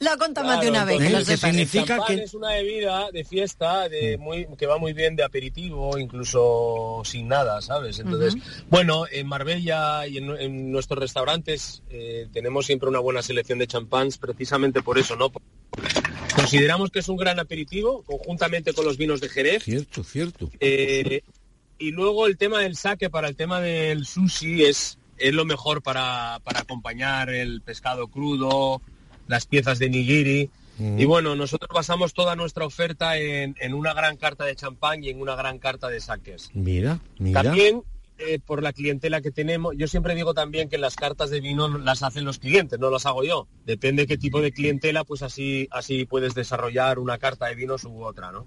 Lo 0.00 0.12
ha 0.12 0.16
contado 0.16 0.46
más 0.46 0.62
de 0.62 0.70
una 0.70 0.86
vez. 0.86 1.26
Que 1.26 1.36
significa 1.36 1.98
que 2.06 2.14
es 2.14 2.32
una 2.32 2.48
bebida 2.52 3.10
de 3.10 3.22
fiesta 3.22 3.86
de 3.86 4.16
mm. 4.16 4.20
muy, 4.20 4.46
que 4.56 4.66
va 4.66 4.78
muy 4.78 4.94
bien 4.94 5.14
de 5.14 5.22
aperitivo, 5.22 5.98
incluso 5.98 7.02
sin 7.04 7.28
nada, 7.28 7.60
¿sabes? 7.60 7.98
Entonces, 7.98 8.34
bueno, 8.70 9.04
en 9.12 9.26
Marbella 9.26 10.06
y 10.06 10.16
en, 10.16 10.72
nuestros 10.72 10.98
restaurantes 10.98 11.82
eh, 11.90 12.28
tenemos 12.32 12.64
siempre 12.64 12.88
una 12.88 12.98
buena 12.98 13.20
selección 13.20 13.58
de 13.58 13.66
champáns, 13.66 14.16
precisamente 14.16 14.82
por 14.82 14.98
eso, 14.98 15.16
¿no? 15.16 15.30
Consideramos 16.34 16.90
que 16.90 17.00
es 17.00 17.08
un 17.08 17.18
gran 17.18 17.38
aperitivo, 17.38 18.02
conjuntamente 18.04 18.72
con 18.72 18.86
los 18.86 18.96
vinos 18.96 19.20
de 19.20 19.28
Jerez. 19.28 19.64
Cierto, 19.64 20.02
cierto. 20.02 20.50
Eh, 20.60 21.20
y 21.78 21.90
luego 21.90 22.26
el 22.26 22.38
tema 22.38 22.60
del 22.60 22.74
saque 22.74 23.10
para 23.10 23.28
el 23.28 23.36
tema 23.36 23.60
del 23.60 24.06
sushi 24.06 24.64
es 24.64 24.98
es 25.20 25.34
lo 25.34 25.44
mejor 25.44 25.82
para, 25.82 26.36
acompañar 26.36 27.30
el 27.30 27.62
pescado 27.62 28.08
crudo, 28.08 28.80
las 29.28 29.46
piezas 29.46 29.78
de 29.78 29.90
nigiri. 29.90 30.50
Y 30.96 31.04
bueno, 31.04 31.36
nosotros 31.36 31.68
basamos 31.74 32.14
toda 32.14 32.36
nuestra 32.36 32.64
oferta 32.64 33.18
en, 33.18 33.74
una 33.74 33.92
gran 33.92 34.16
carta 34.16 34.46
de 34.46 34.56
champán 34.56 35.04
y 35.04 35.10
en 35.10 35.20
una 35.20 35.36
gran 35.36 35.58
carta 35.58 35.88
de 35.88 36.00
saques. 36.00 36.48
Mira, 36.54 37.00
mira. 37.18 37.42
También 37.42 37.82
eh, 38.22 38.38
por 38.38 38.62
la 38.62 38.72
clientela 38.74 39.22
que 39.22 39.30
tenemos, 39.30 39.74
yo 39.76 39.86
siempre 39.88 40.14
digo 40.14 40.34
también 40.34 40.68
que 40.68 40.76
las 40.76 40.96
cartas 40.96 41.30
de 41.30 41.40
vino 41.40 41.78
las 41.78 42.02
hacen 42.02 42.24
los 42.26 42.38
clientes, 42.38 42.78
no 42.78 42.90
las 42.90 43.06
hago 43.06 43.24
yo. 43.24 43.46
Depende 43.64 44.06
qué 44.06 44.18
tipo 44.18 44.42
de 44.42 44.52
clientela, 44.52 45.04
pues 45.04 45.22
así, 45.22 45.68
así 45.70 46.04
puedes 46.04 46.34
desarrollar 46.34 46.98
una 46.98 47.16
carta 47.16 47.46
de 47.46 47.54
vinos 47.54 47.84
u 47.84 48.02
otra, 48.04 48.30
¿no? 48.30 48.46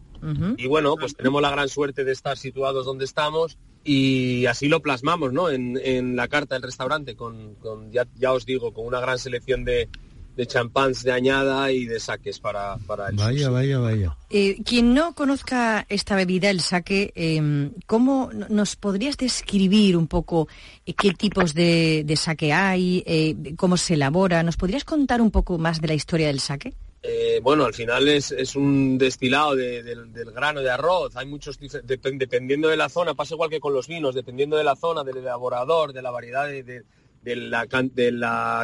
Y 0.58 0.68
bueno, 0.68 0.96
pues 0.96 1.16
tenemos 1.16 1.42
la 1.42 1.50
gran 1.50 1.70
suerte 1.70 2.04
de 2.04 2.12
estar 2.12 2.38
situados 2.38 2.86
donde 2.86 3.06
estamos 3.06 3.58
y 3.84 4.46
así 4.46 4.68
lo 4.68 4.82
plasmamos 4.82 5.34
¿no? 5.34 5.50
en, 5.50 6.16
la 6.16 6.28
carta 6.28 6.56
del 6.56 6.64
restaurante, 6.64 7.16
con, 7.16 7.58
ya, 7.92 8.32
os 8.32 8.46
digo, 8.46 8.74
con 8.74 8.86
una 8.86 9.00
gran 9.00 9.20
selección 9.20 9.66
de, 9.66 9.90
de 10.36 10.48
champáns 10.48 11.04
de 11.04 11.12
añada 11.12 11.72
y 11.72 11.86
de 11.86 12.00
saques 12.00 12.40
para, 12.40 12.78
para 12.88 13.10
el 13.10 13.16
Vaya, 13.16 13.40
sushi. 13.48 13.52
vaya, 13.52 13.80
vaya. 13.80 14.18
Eh, 14.30 14.58
quien 14.64 14.94
no 14.94 15.14
conozca 15.14 15.86
esta 15.90 16.16
bebida, 16.16 16.50
el 16.50 16.62
sake, 16.62 17.12
eh, 17.16 17.70
¿cómo 17.86 18.32
nos 18.50 18.76
podrías 18.76 19.18
describir 19.18 19.98
un 19.98 20.08
poco 20.08 20.48
eh, 20.86 20.94
qué 20.94 21.12
tipos 21.14 21.54
de, 21.54 22.04
de 22.06 22.16
sake 22.16 22.54
hay, 22.54 23.04
eh, 23.06 23.54
cómo 23.58 23.78
se 23.78 23.96
elabora? 23.96 24.44
¿Nos 24.44 24.58
podrías 24.58 24.86
contar 24.86 25.22
un 25.22 25.30
poco 25.30 25.58
más 25.58 25.82
de 25.82 25.88
la 25.90 25.94
historia 25.94 26.28
del 26.28 26.40
sake? 26.40 26.74
Eh, 27.06 27.42
bueno, 27.44 27.66
al 27.66 27.74
final 27.74 28.08
es, 28.08 28.32
un 28.56 28.98
destilado 28.98 29.58
de- 29.58 29.84
del- 29.84 30.32
grano 30.32 30.62
de 30.62 30.70
arroz. 30.70 31.16
Hay 31.18 31.26
muchos, 31.26 31.60
dependiendo 31.84 32.70
de 32.70 32.78
la 32.78 32.88
zona, 32.88 33.14
pasa 33.14 33.34
igual 33.36 33.50
que 33.50 33.60
con 33.60 33.74
los 33.74 33.88
vinos, 33.90 34.16
dependiendo 34.16 34.56
de 34.56 34.64
la 34.64 34.78
zona, 34.78 35.04
del 35.04 35.18
elaborador, 35.18 35.92
de 35.92 36.02
la 36.02 36.12
variedad, 36.12 36.48
de, 36.48 37.36
la, 37.36 37.68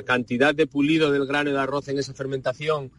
cantidad 0.04 0.56
de 0.56 0.68
pulido 0.68 1.12
del 1.12 1.26
grano 1.28 1.52
de 1.52 1.60
arroz 1.60 1.90
en 1.90 2.00
esa 2.00 2.14
fermentación, 2.14 2.92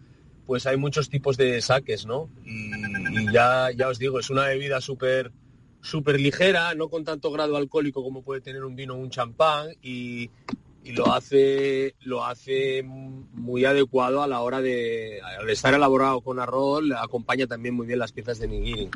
pues 0.46 0.66
hay 0.66 0.76
muchos 0.76 1.08
tipos 1.08 1.38
de 1.38 1.62
saques, 1.62 2.04
¿no? 2.04 2.28
Y, 2.44 2.74
y 3.20 3.32
ya, 3.32 3.70
ya 3.74 3.88
os 3.88 3.98
digo, 3.98 4.18
es 4.18 4.28
una 4.28 4.44
bebida 4.46 4.80
súper 4.82 5.32
súper 5.82 6.20
ligera, 6.20 6.74
no 6.74 6.90
con 6.90 7.04
tanto 7.04 7.30
grado 7.32 7.56
alcohólico 7.56 8.02
como 8.02 8.22
puede 8.22 8.42
tener 8.42 8.64
un 8.64 8.76
vino 8.76 8.92
o 8.94 8.98
un 8.98 9.08
champán 9.08 9.68
y, 9.82 10.28
y 10.84 10.92
lo 10.92 11.12
hace 11.12 11.94
lo 12.00 12.24
hace 12.24 12.82
muy 12.82 13.64
adecuado 13.64 14.22
a 14.22 14.26
la 14.26 14.40
hora 14.40 14.60
de 14.62 15.20
al 15.38 15.48
estar 15.50 15.74
elaborado 15.74 16.20
con 16.22 16.38
arroz 16.40 16.82
acompaña 16.98 17.46
también 17.46 17.74
muy 17.74 17.86
bien 17.86 17.98
las 17.98 18.12
piezas 18.12 18.38
de 18.38 18.48
nigiri. 18.48 18.88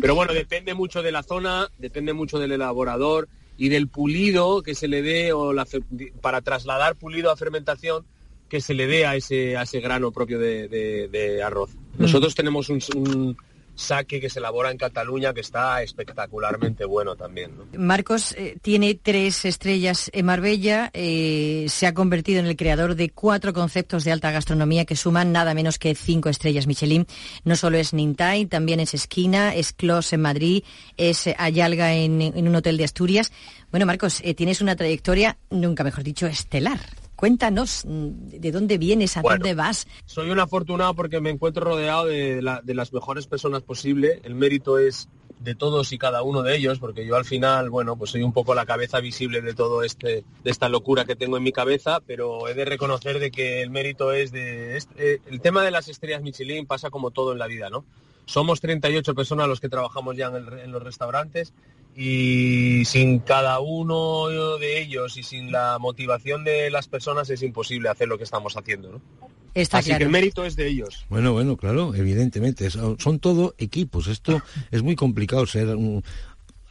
Pero 0.00 0.14
bueno 0.14 0.32
depende 0.32 0.74
mucho 0.74 1.02
de 1.02 1.12
la 1.12 1.22
zona 1.22 1.68
depende 1.78 2.12
mucho 2.12 2.38
del 2.38 2.52
elaborador 2.52 3.28
y 3.56 3.68
del 3.68 3.88
pulido 3.88 4.62
que 4.62 4.74
se 4.74 4.88
le 4.88 5.02
dé 5.02 5.32
o 5.32 5.52
la 5.52 5.66
para 6.20 6.40
trasladar 6.40 6.96
pulido 6.96 7.30
a 7.30 7.36
fermentación 7.36 8.04
que 8.48 8.60
se 8.60 8.74
le 8.74 8.86
dé 8.86 9.06
a 9.06 9.16
ese 9.16 9.56
a 9.56 9.62
ese 9.62 9.80
grano 9.80 10.12
propio 10.12 10.38
de, 10.38 10.68
de- 10.68 11.08
de 11.08 11.42
arroz. 11.42 11.70
Nosotros 11.98 12.34
tenemos 12.34 12.68
un, 12.68 12.80
un 12.96 13.36
saque 13.74 14.20
que 14.20 14.30
se 14.30 14.38
elabora 14.38 14.70
en 14.70 14.78
Cataluña 14.78 15.32
que 15.34 15.40
está 15.40 15.82
espectacularmente 15.82 16.84
bueno 16.84 17.16
también. 17.16 17.52
Marcos 17.76 18.32
eh, 18.32 18.56
tiene 18.62 18.94
tres 18.94 19.44
estrellas 19.44 20.10
en 20.12 20.26
Marbella, 20.26 20.90
eh, 20.92 21.66
se 21.68 21.86
ha 21.86 21.94
convertido 21.94 22.40
en 22.40 22.46
el 22.46 22.56
creador 22.56 22.94
de 22.94 23.10
cuatro 23.10 23.52
conceptos 23.52 24.04
de 24.04 24.12
alta 24.12 24.30
gastronomía 24.30 24.84
que 24.84 24.96
suman 24.96 25.32
nada 25.32 25.54
menos 25.54 25.78
que 25.78 25.94
cinco 25.94 26.28
estrellas 26.28 26.66
Michelin. 26.66 27.06
No 27.44 27.56
solo 27.56 27.78
es 27.78 27.92
Nintai, 27.92 28.46
también 28.46 28.80
es 28.80 28.94
Esquina, 28.94 29.54
es 29.54 29.72
Clos 29.72 30.12
en 30.12 30.22
Madrid, 30.22 30.64
es 30.96 31.28
Ayalga 31.36 31.94
en, 31.94 32.20
en 32.22 32.48
un 32.48 32.56
hotel 32.56 32.76
de 32.76 32.84
Asturias. 32.84 33.32
Bueno, 33.70 33.86
Marcos, 33.86 34.20
eh, 34.22 34.34
tienes 34.34 34.60
una 34.60 34.76
trayectoria, 34.76 35.36
nunca 35.50 35.82
mejor 35.84 36.04
dicho, 36.04 36.26
estelar. 36.26 36.78
Cuéntanos 37.16 37.84
mm, 37.86 38.08
de 38.40 38.52
dónde 38.52 38.78
vienes, 38.78 39.16
a 39.16 39.22
Bueno. 39.22 39.38
dónde 39.38 39.54
vas. 39.54 39.86
Soy 40.04 40.30
un 40.30 40.40
afortunado 40.40 40.94
porque 40.94 41.20
me 41.20 41.30
encuentro 41.30 41.64
rodeado 41.64 42.06
de, 42.06 42.42
la- 42.42 42.60
de 42.62 42.74
las 42.74 42.92
mejores 42.92 43.26
personas 43.26 43.62
posible. 43.62 44.20
El 44.24 44.34
mérito 44.34 44.78
es 44.78 45.08
de 45.38 45.54
todos 45.54 45.92
y 45.92 45.98
cada 45.98 46.22
uno 46.22 46.42
de 46.42 46.56
ellos, 46.56 46.78
porque 46.78 47.06
yo 47.06 47.16
al 47.16 47.24
final, 47.24 47.68
bueno, 47.68 47.96
pues 47.96 48.10
soy 48.12 48.22
un 48.22 48.32
poco 48.32 48.54
la 48.54 48.64
cabeza 48.66 49.00
visible 49.00 49.42
de 49.42 49.52
todo 49.54 49.82
este, 49.82 50.24
de 50.42 50.50
esta 50.50 50.68
locura 50.68 51.04
que 51.04 51.16
tengo 51.16 51.36
en 51.36 51.42
mi 51.42 51.52
cabeza, 51.52 52.00
pero 52.06 52.48
he 52.48 52.54
de 52.54 52.64
reconocer 52.64 53.18
de 53.18 53.30
que 53.30 53.60
el 53.60 53.70
mérito 53.70 54.12
es 54.12 54.32
de 54.32 54.76
este- 54.76 55.14
eh, 55.14 55.20
el 55.30 55.40
tema 55.40 55.62
de 55.62 55.70
las 55.70 55.88
estrellas 55.88 56.22
Michelin 56.22 56.66
pasa 56.66 56.88
como 56.90 57.10
todo 57.10 57.32
en 57.32 57.38
la 57.38 57.46
vida, 57.46 57.68
¿no? 57.68 57.84
Somos 58.26 58.60
38 58.62 59.14
personas 59.14 59.46
los 59.48 59.60
que 59.60 59.68
trabajamos 59.68 60.16
ya 60.16 60.28
en, 60.28 60.36
el- 60.36 60.58
en 60.60 60.72
los 60.72 60.82
restaurantes 60.82 61.52
y 61.96 62.84
sin 62.86 63.20
cada 63.20 63.60
uno 63.60 64.28
de 64.58 64.80
ellos 64.82 65.16
y 65.16 65.22
sin 65.22 65.52
la 65.52 65.78
motivación 65.78 66.44
de 66.44 66.70
las 66.70 66.88
personas 66.88 67.30
es 67.30 67.42
imposible 67.42 67.88
hacer 67.88 68.08
lo 68.08 68.18
que 68.18 68.24
estamos 68.24 68.56
haciendo, 68.56 68.92
¿no? 68.92 69.00
Está 69.54 69.78
Así 69.78 69.90
claro. 69.90 69.98
que 70.00 70.04
el 70.06 70.10
mérito 70.10 70.44
es 70.44 70.56
de 70.56 70.66
ellos. 70.66 71.06
Bueno, 71.08 71.32
bueno, 71.32 71.56
claro, 71.56 71.94
evidentemente. 71.94 72.68
Son, 72.70 72.98
son 72.98 73.20
todo 73.20 73.54
equipos. 73.58 74.08
Esto 74.08 74.42
es 74.72 74.82
muy 74.82 74.96
complicado 74.96 75.46
ser 75.46 75.68
un- 75.76 76.02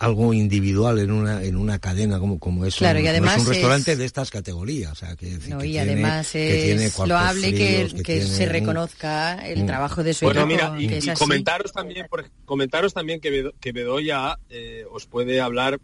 algo 0.03 0.33
individual 0.33 0.99
en 0.99 1.11
una 1.11 1.43
en 1.43 1.55
una 1.55 1.79
cadena 1.79 2.19
como 2.19 2.37
como 2.39 2.65
es, 2.65 2.75
Claro, 2.75 2.99
un, 2.99 3.05
y 3.05 3.07
además 3.07 3.35
es 3.37 3.41
un 3.41 3.47
restaurante 3.49 3.91
es- 3.93 3.97
de 3.97 4.05
estas 4.05 4.29
categorías. 4.29 4.91
O 4.91 4.95
sea, 4.95 5.15
que, 5.15 5.25
decir, 5.27 5.53
No, 5.53 5.59
que 5.59 5.67
y 5.67 5.71
tiene- 5.71 5.91
además 5.93 6.29
que 6.31 6.73
es 6.73 6.97
loable 6.99 7.51
que, 7.53 7.57
fríos, 7.87 7.93
que 7.95 8.03
tiene 8.03 8.25
se 8.25 8.45
reconozca 8.45 9.47
el 9.47 9.63
Mm. 9.63 9.65
trabajo 9.65 10.03
de 10.03 10.13
su 10.13 10.25
Bueno, 10.25 10.41
equipo, 10.41 10.71
mira, 10.71 10.81
y, 10.81 10.87
que 10.87 10.97
es 10.97 11.05
y 11.07 11.09
así. 11.09 11.19
comentaros 11.19 11.71
también, 11.73 12.05
por, 12.09 12.29
comentaros 12.45 12.93
también 12.93 13.19
que, 13.19 13.31
Bedo- 13.31 13.53
que 13.59 13.71
Bedoya 13.71 14.37
eh, 14.49 14.85
os 14.91 15.05
puede 15.07 15.41
hablar 15.41 15.79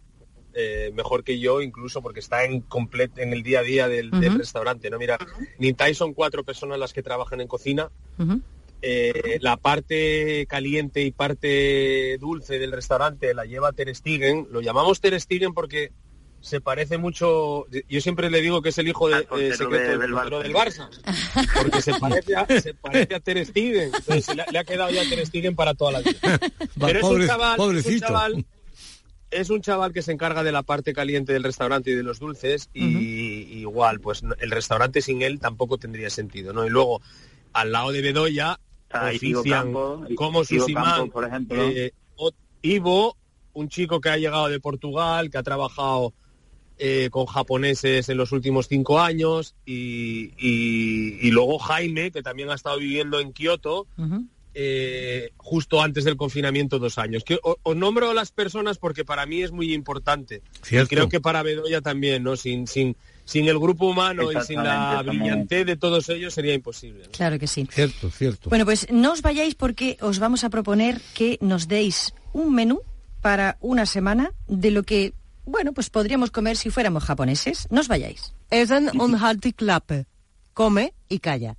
eh, 0.52 0.90
mejor 0.94 1.22
que 1.22 1.38
yo, 1.38 1.62
incluso 1.62 2.02
porque 2.02 2.18
está 2.18 2.42
en 2.44 2.60
complet, 2.62 3.16
en 3.18 3.32
el 3.32 3.44
día 3.44 3.60
a 3.60 3.62
día 3.62 3.86
del, 3.88 4.10
restaurante. 4.36 4.90
No, 4.90 4.98
mira, 4.98 5.16
Nintai 5.58 5.94
son 5.94 6.12
cuatro 6.12 6.42
personas 6.42 6.76
las 6.76 6.92
que 6.92 7.04
trabajan 7.04 7.40
en 7.40 7.46
cocina. 7.46 7.88
Eh, 8.82 9.38
la 9.42 9.56
parte 9.58 10.46
caliente 10.46 11.02
y 11.02 11.10
parte 11.10 12.16
dulce 12.18 12.58
del 12.58 12.72
restaurante 12.72 13.34
la 13.34 13.44
lleva 13.44 13.72
Ter 13.72 13.94
Stegen. 13.94 14.48
Lo 14.50 14.60
llamamos 14.60 15.00
Ter 15.00 15.20
Stegen 15.20 15.52
porque 15.54 15.92
se 16.40 16.62
parece 16.62 16.96
mucho. 16.96 17.66
Yo 17.88 18.00
siempre 18.00 18.30
le 18.30 18.40
digo 18.40 18.62
que 18.62 18.70
es 18.70 18.78
el 18.78 18.88
hijo 18.88 19.08
de, 19.10 19.18
eh, 19.38 19.52
secreto 19.54 19.74
de- 19.74 19.98
del, 19.98 20.12
Barça. 20.12 20.42
del 20.42 20.54
Barça. 20.54 20.88
Porque 21.62 21.82
se 21.82 21.92
parece 22.00 22.34
a, 22.36 22.46
se 22.46 22.72
parece 22.74 23.14
a 23.14 23.20
Ter 23.20 23.44
Stegen. 23.44 23.90
Entonces 23.94 24.34
le, 24.34 24.44
le 24.50 24.58
ha 24.58 24.64
quedado 24.64 24.90
ya 24.90 25.06
Ter 25.08 25.26
Stegen 25.26 25.54
para 25.54 25.74
toda 25.74 25.92
la 25.92 26.00
vida. 26.00 26.18
Pero 26.78 26.98
es 26.98 27.04
un 27.04 27.26
chaval, 27.26 27.60
es 27.76 27.86
un 27.86 28.00
chaval, 28.00 28.46
es 29.30 29.50
un 29.50 29.60
chaval 29.60 29.92
que 29.92 30.00
se 30.00 30.12
encarga 30.12 30.42
de 30.42 30.52
la 30.52 30.62
parte 30.62 30.94
caliente 30.94 31.34
del 31.34 31.44
restaurante 31.44 31.90
y 31.90 31.94
de 31.94 32.02
los 32.02 32.18
dulces 32.18 32.70
y 32.72 33.58
igual, 33.60 34.00
pues 34.00 34.22
el 34.40 34.50
restaurante 34.50 35.02
sin 35.02 35.20
él 35.20 35.38
tampoco 35.38 35.76
tendría 35.76 36.08
sentido, 36.08 36.54
¿no? 36.54 36.64
Y 36.66 36.70
luego, 36.70 37.02
al 37.52 37.70
lado 37.72 37.92
de 37.92 38.00
Bedoya, 38.00 38.58
Está 38.92 39.12
Ivo 39.14 39.40
ofician 39.40 39.62
Campos, 39.72 40.08
como 40.16 40.44
Susimán, 40.44 41.10
por 41.10 41.24
ejemplo. 41.24 41.62
eh, 41.62 41.92
Ot- 42.16 42.34
Ivo, 42.62 43.16
un 43.52 43.68
chico 43.68 44.00
que 44.00 44.08
ha 44.08 44.16
llegado 44.16 44.48
de 44.48 44.58
Portugal, 44.60 45.30
que 45.30 45.38
ha 45.38 45.42
trabajado 45.42 46.12
eh, 46.82 47.08
con 47.10 47.26
japoneses 47.26 48.08
en 48.08 48.16
los 48.16 48.32
últimos 48.32 48.66
cinco 48.66 49.00
años 49.00 49.54
y, 49.66 50.32
y- 50.38 51.18
y 51.20 51.30
luego 51.30 51.58
Jaime, 51.58 52.10
que 52.10 52.22
también 52.22 52.50
ha 52.50 52.54
estado 52.54 52.78
viviendo 52.78 53.20
en 53.20 53.32
Kioto, 53.32 53.86
eh, 54.54 55.30
justo 55.36 55.80
antes 55.82 56.04
del 56.04 56.16
confinamiento 56.16 56.78
dos 56.78 56.98
años. 56.98 57.22
Que, 57.22 57.38
o- 57.42 57.56
os 57.62 57.76
nombro 57.76 58.12
las 58.14 58.32
personas 58.32 58.78
porque 58.78 59.04
para 59.04 59.24
mí 59.26 59.42
es 59.42 59.52
muy 59.52 59.72
importante. 59.72 60.42
Cierto. 60.62 60.86
Y 60.92 60.96
creo 60.96 61.08
que 61.08 61.20
para 61.20 61.42
Bedoya 61.42 61.80
también, 61.82 62.22
¿no? 62.24 62.36
Sin, 62.36 62.66
sin, 62.66 62.96
sin 63.30 63.46
el 63.46 63.60
grupo 63.60 63.86
humano 63.86 64.32
y 64.32 64.44
sin 64.44 64.62
la 64.64 65.02
brillantez 65.02 65.64
de 65.64 65.76
todos 65.76 66.08
ellos 66.08 66.34
sería 66.34 66.52
imposible. 66.52 67.04
¿no? 67.04 67.12
Claro 67.12 67.38
que 67.38 67.46
sí. 67.46 67.64
Cierto, 67.70 68.10
cierto. 68.10 68.50
Bueno, 68.50 68.64
pues 68.64 68.88
no 68.90 69.12
os 69.12 69.22
vayáis 69.22 69.54
porque 69.54 69.96
os 70.00 70.18
vamos 70.18 70.42
a 70.42 70.50
proponer 70.50 71.00
que 71.14 71.38
nos 71.40 71.68
deis 71.68 72.12
un 72.32 72.52
menú 72.52 72.80
para 73.20 73.56
una 73.60 73.86
semana 73.86 74.32
de 74.48 74.72
lo 74.72 74.82
que, 74.82 75.14
bueno, 75.44 75.72
pues 75.72 75.90
podríamos 75.90 76.32
comer 76.32 76.56
si 76.56 76.70
fuéramos 76.70 77.04
japoneses. 77.04 77.68
No 77.70 77.80
os 77.80 77.86
vayáis. 77.86 78.34
Esen 78.50 78.90
un 78.98 79.14
halti 79.14 79.52
klappe. 79.52 80.06
Come 80.52 80.92
y 81.08 81.20
calla. 81.20 81.56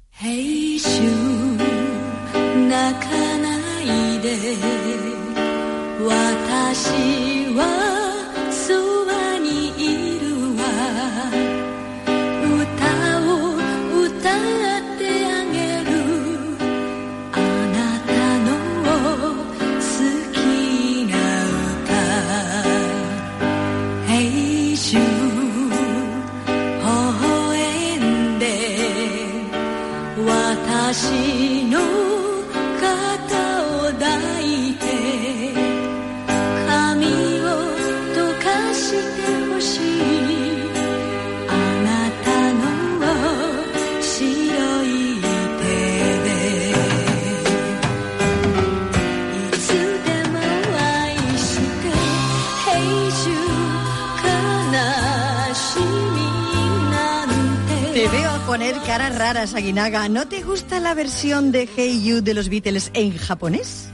Aguinaga. 59.61 60.09
¿No 60.09 60.27
te 60.27 60.41
gusta 60.41 60.79
la 60.79 60.95
versión 60.95 61.51
de 61.51 61.69
Hey 61.75 62.01
You 62.03 62.23
de 62.23 62.33
los 62.33 62.49
Beatles 62.49 62.89
en 62.95 63.15
japonés? 63.15 63.89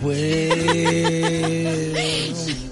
Pues... 0.00 0.50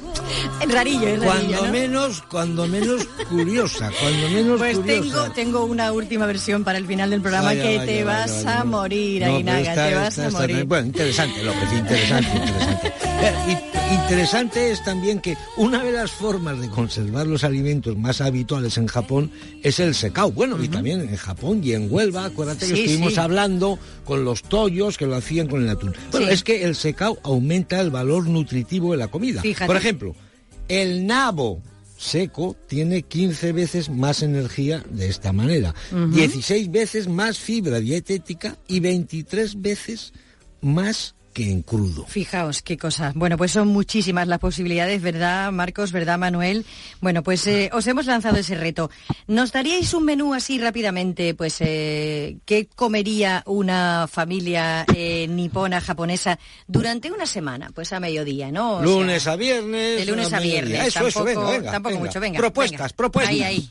Rarillo, 0.68 1.08
es 1.08 1.20
rarillo, 1.20 1.24
cuando 1.24 1.66
¿no? 1.66 1.72
menos, 1.72 2.22
cuando 2.28 2.66
menos 2.68 3.04
curiosa, 3.28 3.90
cuando 4.00 4.28
menos 4.28 4.58
Pues 4.58 4.76
curiosa. 4.78 5.02
tengo, 5.02 5.30
tengo 5.32 5.64
una 5.64 5.92
última 5.92 6.26
versión 6.26 6.64
para 6.64 6.78
el 6.78 6.86
final 6.86 7.10
del 7.10 7.20
programa 7.20 7.46
Vaya, 7.48 7.62
que 7.62 7.76
vaya, 7.78 7.86
te 7.86 8.04
vaya, 8.04 8.26
vas 8.26 8.46
a 8.46 8.64
morir, 8.64 9.20
No, 9.22 9.26
pero 9.26 9.34
Aguinaga, 9.36 9.60
está- 9.60 9.88
te 9.88 9.94
vas 9.94 10.18
a 10.18 10.30
morir. 10.30 10.64
Bueno, 10.64 10.86
interesante, 10.86 11.42
López, 11.42 11.72
interesante, 11.72 12.30
interesante. 12.36 12.92
Y- 13.48 13.70
interesante 13.94 14.70
es 14.70 14.82
también 14.84 15.20
que 15.20 15.36
una 15.56 15.82
de 15.82 15.92
las 15.92 16.10
formas 16.10 16.58
de 16.60 16.68
conservar 16.70 17.26
los 17.26 17.42
alimentos 17.44 17.96
más 17.96 18.20
habituales 18.20 18.78
en 18.78 18.86
Japón 18.86 19.30
es 19.62 19.78
el 19.80 19.94
secao. 19.94 20.30
Bueno, 20.30 20.62
y 20.62 20.68
también 20.68 21.00
en 21.00 21.16
Japón 21.16 21.60
y 21.62 21.72
en 21.72 21.88
Huelva, 21.92 22.24
acuérdate 22.26 22.66
que 22.66 22.72
estuvimos 22.74 23.14
sí. 23.14 23.20
hablando 23.20 23.78
con 24.04 24.24
los 24.24 24.42
tollos 24.44 24.96
que 24.96 25.06
lo 25.06 25.16
hacían 25.16 25.48
con 25.48 25.62
el 25.62 25.68
atún. 25.68 25.94
Bueno, 26.12 26.28
Sí. 26.28 26.32
es 26.32 26.44
que 26.44 26.64
el 26.64 26.76
secao 26.76 27.18
aumenta 27.24 27.80
el 27.80 27.90
valor 27.90 28.26
nutritivo 28.28 28.92
de 28.92 28.98
la 28.98 29.08
comida. 29.08 29.42
Fíjate. 29.42 29.66
Por 29.66 29.76
ejemplo, 29.76 30.14
el 30.70 31.04
nabo 31.06 31.60
seco 31.98 32.56
tiene 32.68 33.02
15 33.02 33.52
veces 33.52 33.90
más 33.90 34.22
energía 34.22 34.82
de 34.88 35.08
esta 35.08 35.32
manera, 35.32 35.74
16 35.90 36.70
veces 36.70 37.08
más 37.08 37.38
fibra 37.38 37.80
dietética 37.80 38.56
y 38.66 38.80
23 38.80 39.60
veces 39.60 40.12
más 40.62 41.14
que 41.32 41.50
en 41.50 41.62
crudo. 41.62 42.06
Fijaos 42.06 42.62
qué 42.62 42.76
cosa. 42.76 43.12
Bueno, 43.14 43.36
pues 43.36 43.52
son 43.52 43.68
muchísimas 43.68 44.26
las 44.28 44.38
posibilidades, 44.38 45.00
¿verdad, 45.02 45.52
Marcos? 45.52 45.92
¿Verdad, 45.92 46.18
Manuel? 46.18 46.64
Bueno, 47.00 47.22
pues 47.22 47.46
eh, 47.46 47.70
os 47.72 47.86
hemos 47.86 48.06
lanzado 48.06 48.36
ese 48.36 48.54
reto. 48.54 48.90
¿Nos 49.26 49.52
daríais 49.52 49.94
un 49.94 50.04
menú 50.04 50.34
así 50.34 50.58
rápidamente? 50.58 51.34
Pues, 51.34 51.56
eh, 51.60 52.38
¿qué 52.44 52.66
comería 52.74 53.42
una 53.46 54.06
familia 54.10 54.84
eh, 54.94 55.26
nipona, 55.28 55.80
japonesa, 55.80 56.38
durante 56.66 57.10
una 57.10 57.26
semana? 57.26 57.70
Pues 57.74 57.92
a 57.92 58.00
mediodía, 58.00 58.50
¿no? 58.50 58.76
O 58.76 58.82
lunes 58.82 59.22
sea, 59.22 59.34
a 59.34 59.36
viernes. 59.36 59.98
De 59.98 60.06
lunes 60.06 60.32
a 60.32 60.40
viernes. 60.40 60.88
Eso, 60.88 61.06
eso, 61.06 61.24
tampoco, 61.24 61.24
venga, 61.24 61.58
venga, 61.58 61.70
tampoco 61.72 61.94
venga. 61.94 62.06
mucho, 62.06 62.20
venga. 62.20 62.38
Propuestas, 62.38 62.80
venga. 62.80 62.96
propuestas. 62.96 63.34
Ahí, 63.34 63.42
ahí. 63.42 63.68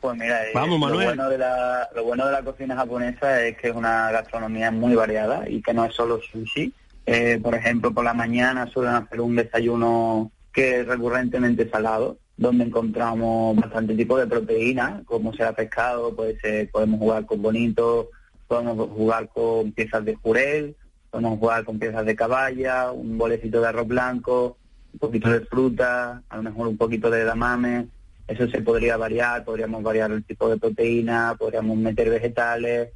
Pues 0.00 0.16
mira, 0.16 0.44
eh, 0.46 0.50
Vamos, 0.54 0.80
lo, 0.80 0.86
Manuel. 0.86 1.06
bueno 1.08 1.28
de 1.28 1.38
la, 1.38 1.88
lo 1.94 2.04
bueno 2.04 2.24
de 2.24 2.32
la 2.32 2.42
cocina 2.42 2.74
japonesa 2.74 3.42
es 3.44 3.58
que 3.58 3.68
es 3.68 3.74
una 3.76 4.10
gastronomía 4.10 4.70
muy 4.70 4.94
variada 4.94 5.46
y 5.48 5.60
que 5.60 5.74
no 5.74 5.84
es 5.84 5.94
solo 5.94 6.20
sushi. 6.22 6.72
Eh, 7.12 7.40
por 7.42 7.56
ejemplo, 7.56 7.92
por 7.92 8.04
la 8.04 8.14
mañana 8.14 8.68
suelen 8.68 8.94
hacer 8.94 9.20
un 9.20 9.34
desayuno 9.34 10.30
que 10.52 10.78
es 10.78 10.86
recurrentemente 10.86 11.68
salado, 11.68 12.18
donde 12.36 12.62
encontramos 12.62 13.56
bastante 13.56 13.96
tipo 13.96 14.16
de 14.16 14.28
proteína, 14.28 15.02
como 15.06 15.32
sea 15.32 15.52
pescado, 15.52 16.14
pues 16.14 16.36
eh, 16.44 16.68
podemos 16.70 17.00
jugar 17.00 17.26
con 17.26 17.42
bonitos, 17.42 18.06
podemos 18.46 18.88
jugar 18.90 19.28
con 19.28 19.72
piezas 19.72 20.04
de 20.04 20.14
jurel, 20.14 20.76
podemos 21.10 21.40
jugar 21.40 21.64
con 21.64 21.80
piezas 21.80 22.06
de 22.06 22.14
caballa, 22.14 22.92
un 22.92 23.18
bolecito 23.18 23.60
de 23.60 23.66
arroz 23.66 23.88
blanco, 23.88 24.56
un 24.92 25.00
poquito 25.00 25.30
de 25.30 25.40
fruta, 25.40 26.22
a 26.28 26.36
lo 26.36 26.44
mejor 26.44 26.68
un 26.68 26.76
poquito 26.76 27.10
de 27.10 27.24
damame. 27.24 27.88
Eso 28.28 28.46
se 28.46 28.62
podría 28.62 28.96
variar, 28.96 29.44
podríamos 29.44 29.82
variar 29.82 30.12
el 30.12 30.22
tipo 30.22 30.48
de 30.48 30.58
proteína, 30.58 31.34
podríamos 31.36 31.76
meter 31.76 32.08
vegetales. 32.08 32.90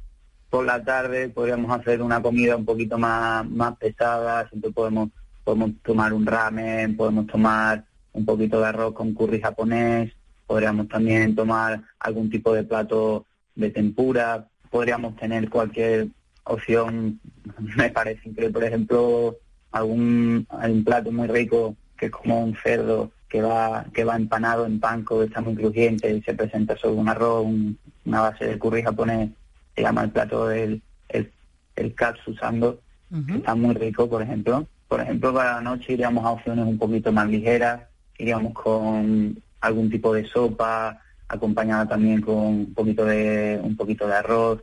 Por 0.55 0.65
la 0.65 0.81
tarde 0.81 1.27
podríamos 1.27 1.69
hacer 1.77 2.01
una 2.01 2.21
comida 2.21 2.55
un 2.55 2.63
poquito 2.63 2.97
más, 2.97 3.45
más 3.49 3.75
pesada, 3.75 4.47
siempre 4.47 4.71
podemos, 4.71 5.09
podemos 5.43 5.71
tomar 5.83 6.13
un 6.13 6.25
ramen, 6.25 6.95
podemos 6.95 7.27
tomar 7.27 7.83
un 8.13 8.23
poquito 8.23 8.61
de 8.61 8.67
arroz 8.67 8.93
con 8.93 9.13
curry 9.13 9.41
japonés, 9.41 10.13
podríamos 10.47 10.87
también 10.87 11.35
tomar 11.35 11.81
algún 11.99 12.29
tipo 12.29 12.53
de 12.53 12.63
plato 12.63 13.25
de 13.53 13.69
tempura, 13.69 14.47
podríamos 14.71 15.17
tener 15.17 15.49
cualquier 15.49 16.07
opción, 16.45 17.19
me 17.75 17.89
parece 17.89 18.29
increíble, 18.29 18.53
por 18.53 18.63
ejemplo, 18.63 19.35
algún, 19.73 20.47
un 20.49 20.83
plato 20.85 21.11
muy 21.11 21.27
rico 21.27 21.75
que 21.97 22.05
es 22.05 22.11
como 22.13 22.41
un 22.41 22.55
cerdo 22.63 23.11
que 23.27 23.41
va 23.41 23.87
que 23.93 24.05
va 24.05 24.15
empanado 24.15 24.65
en 24.65 24.79
panko, 24.79 25.19
que 25.19 25.25
está 25.25 25.41
muy 25.41 25.55
crujiente 25.55 26.09
y 26.15 26.21
se 26.21 26.33
presenta 26.33 26.77
sobre 26.77 26.95
un 26.95 27.09
arroz, 27.09 27.43
un- 27.45 27.77
una 28.05 28.21
base 28.21 28.45
de 28.45 28.57
curry 28.57 28.83
japonés, 28.83 29.31
se 29.75 29.81
llama 29.81 30.03
el 30.03 30.09
plato 30.11 30.49
el, 30.51 30.81
el, 31.09 31.31
el 31.75 31.93
katsu 31.93 32.33
sando, 32.35 32.79
que 33.27 33.37
está 33.37 33.55
muy 33.55 33.73
rico, 33.75 34.09
por 34.09 34.21
ejemplo. 34.21 34.67
Por 34.87 35.01
ejemplo, 35.01 35.33
para 35.33 35.55
la 35.55 35.61
noche 35.61 35.93
iríamos 35.93 36.23
a 36.25 36.31
opciones 36.31 36.65
un 36.65 36.77
poquito 36.77 37.11
más 37.11 37.27
ligeras, 37.27 37.81
iríamos 38.17 38.53
con 38.53 39.37
algún 39.61 39.89
tipo 39.89 40.13
de 40.13 40.25
sopa, 40.25 41.01
acompañada 41.27 41.87
también 41.87 42.21
con 42.21 42.35
un 42.35 42.73
poquito 42.73 43.03
de 43.05 43.59
un 43.63 43.75
poquito 43.75 44.07
de 44.07 44.13
arroz, 44.13 44.61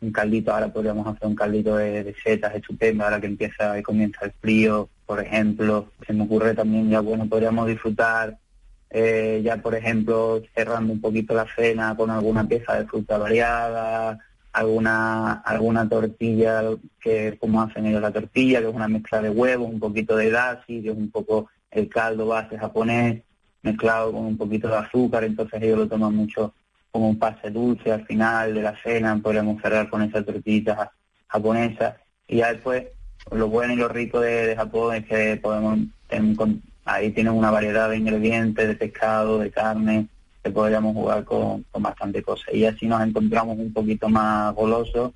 un 0.00 0.12
caldito, 0.12 0.52
ahora 0.52 0.72
podríamos 0.72 1.06
hacer 1.06 1.26
un 1.26 1.34
caldito 1.34 1.76
de, 1.76 2.04
de 2.04 2.14
setas 2.22 2.54
estupendo, 2.54 3.04
ahora 3.04 3.20
que 3.20 3.28
empieza 3.28 3.78
y 3.78 3.82
comienza 3.82 4.24
el 4.24 4.32
frío, 4.32 4.88
por 5.06 5.20
ejemplo. 5.20 5.88
Se 6.06 6.12
me 6.12 6.24
ocurre 6.24 6.54
también 6.54 6.90
ya, 6.90 7.00
bueno, 7.00 7.26
podríamos 7.26 7.66
disfrutar 7.66 8.36
eh, 8.90 9.40
ya, 9.42 9.56
por 9.56 9.74
ejemplo, 9.74 10.42
cerrando 10.54 10.92
un 10.92 11.00
poquito 11.00 11.34
la 11.34 11.46
cena 11.56 11.96
con 11.96 12.10
alguna 12.10 12.46
pieza 12.46 12.78
de 12.78 12.86
fruta 12.86 13.16
variada, 13.16 14.18
alguna 14.52 15.32
alguna 15.32 15.88
tortilla, 15.88 16.62
que 17.00 17.36
como 17.38 17.62
hacen 17.62 17.86
ellos 17.86 18.02
la 18.02 18.12
tortilla, 18.12 18.60
que 18.60 18.68
es 18.68 18.74
una 18.74 18.88
mezcla 18.88 19.22
de 19.22 19.30
huevos, 19.30 19.70
un 19.70 19.80
poquito 19.80 20.16
de 20.16 20.30
dashi, 20.30 20.82
que 20.82 20.90
es 20.90 20.96
un 20.96 21.10
poco 21.10 21.48
el 21.70 21.88
caldo 21.88 22.26
base 22.26 22.58
japonés, 22.58 23.22
mezclado 23.62 24.12
con 24.12 24.24
un 24.26 24.36
poquito 24.36 24.68
de 24.68 24.76
azúcar, 24.76 25.24
entonces 25.24 25.62
ellos 25.62 25.78
lo 25.78 25.88
toman 25.88 26.14
mucho 26.14 26.54
como 26.90 27.08
un 27.08 27.18
pase 27.18 27.50
dulce 27.50 27.90
al 27.90 28.04
final 28.06 28.54
de 28.54 28.62
la 28.62 28.76
cena, 28.82 29.18
podríamos 29.22 29.62
cerrar 29.62 29.88
con 29.88 30.02
esa 30.02 30.22
tortillita 30.22 30.76
ja- 30.76 30.92
japonesa. 31.28 31.96
Y 32.28 32.38
después 32.42 32.84
lo 33.30 33.48
bueno 33.48 33.72
y 33.72 33.76
lo 33.76 33.88
rico 33.88 34.20
de, 34.20 34.54
Japón 34.54 34.96
es 34.96 35.06
que 35.06 35.36
podemos 35.36 35.78
ahí 36.84 37.10
tienen 37.12 37.32
una 37.32 37.50
variedad 37.50 37.88
de 37.88 37.96
ingredientes, 37.96 38.68
de 38.68 38.74
pescado, 38.74 39.38
de 39.38 39.50
carne, 39.50 40.08
que 40.42 40.50
podríamos 40.50 40.94
jugar 40.94 41.24
con, 41.24 41.64
con 41.70 41.82
bastante 41.82 42.22
cosas. 42.22 42.52
Y 42.52 42.64
así 42.64 42.86
nos 42.86 43.02
encontramos 43.06 43.58
un 43.58 43.72
poquito 43.72 44.08
más 44.08 44.54
golosos 44.54 45.12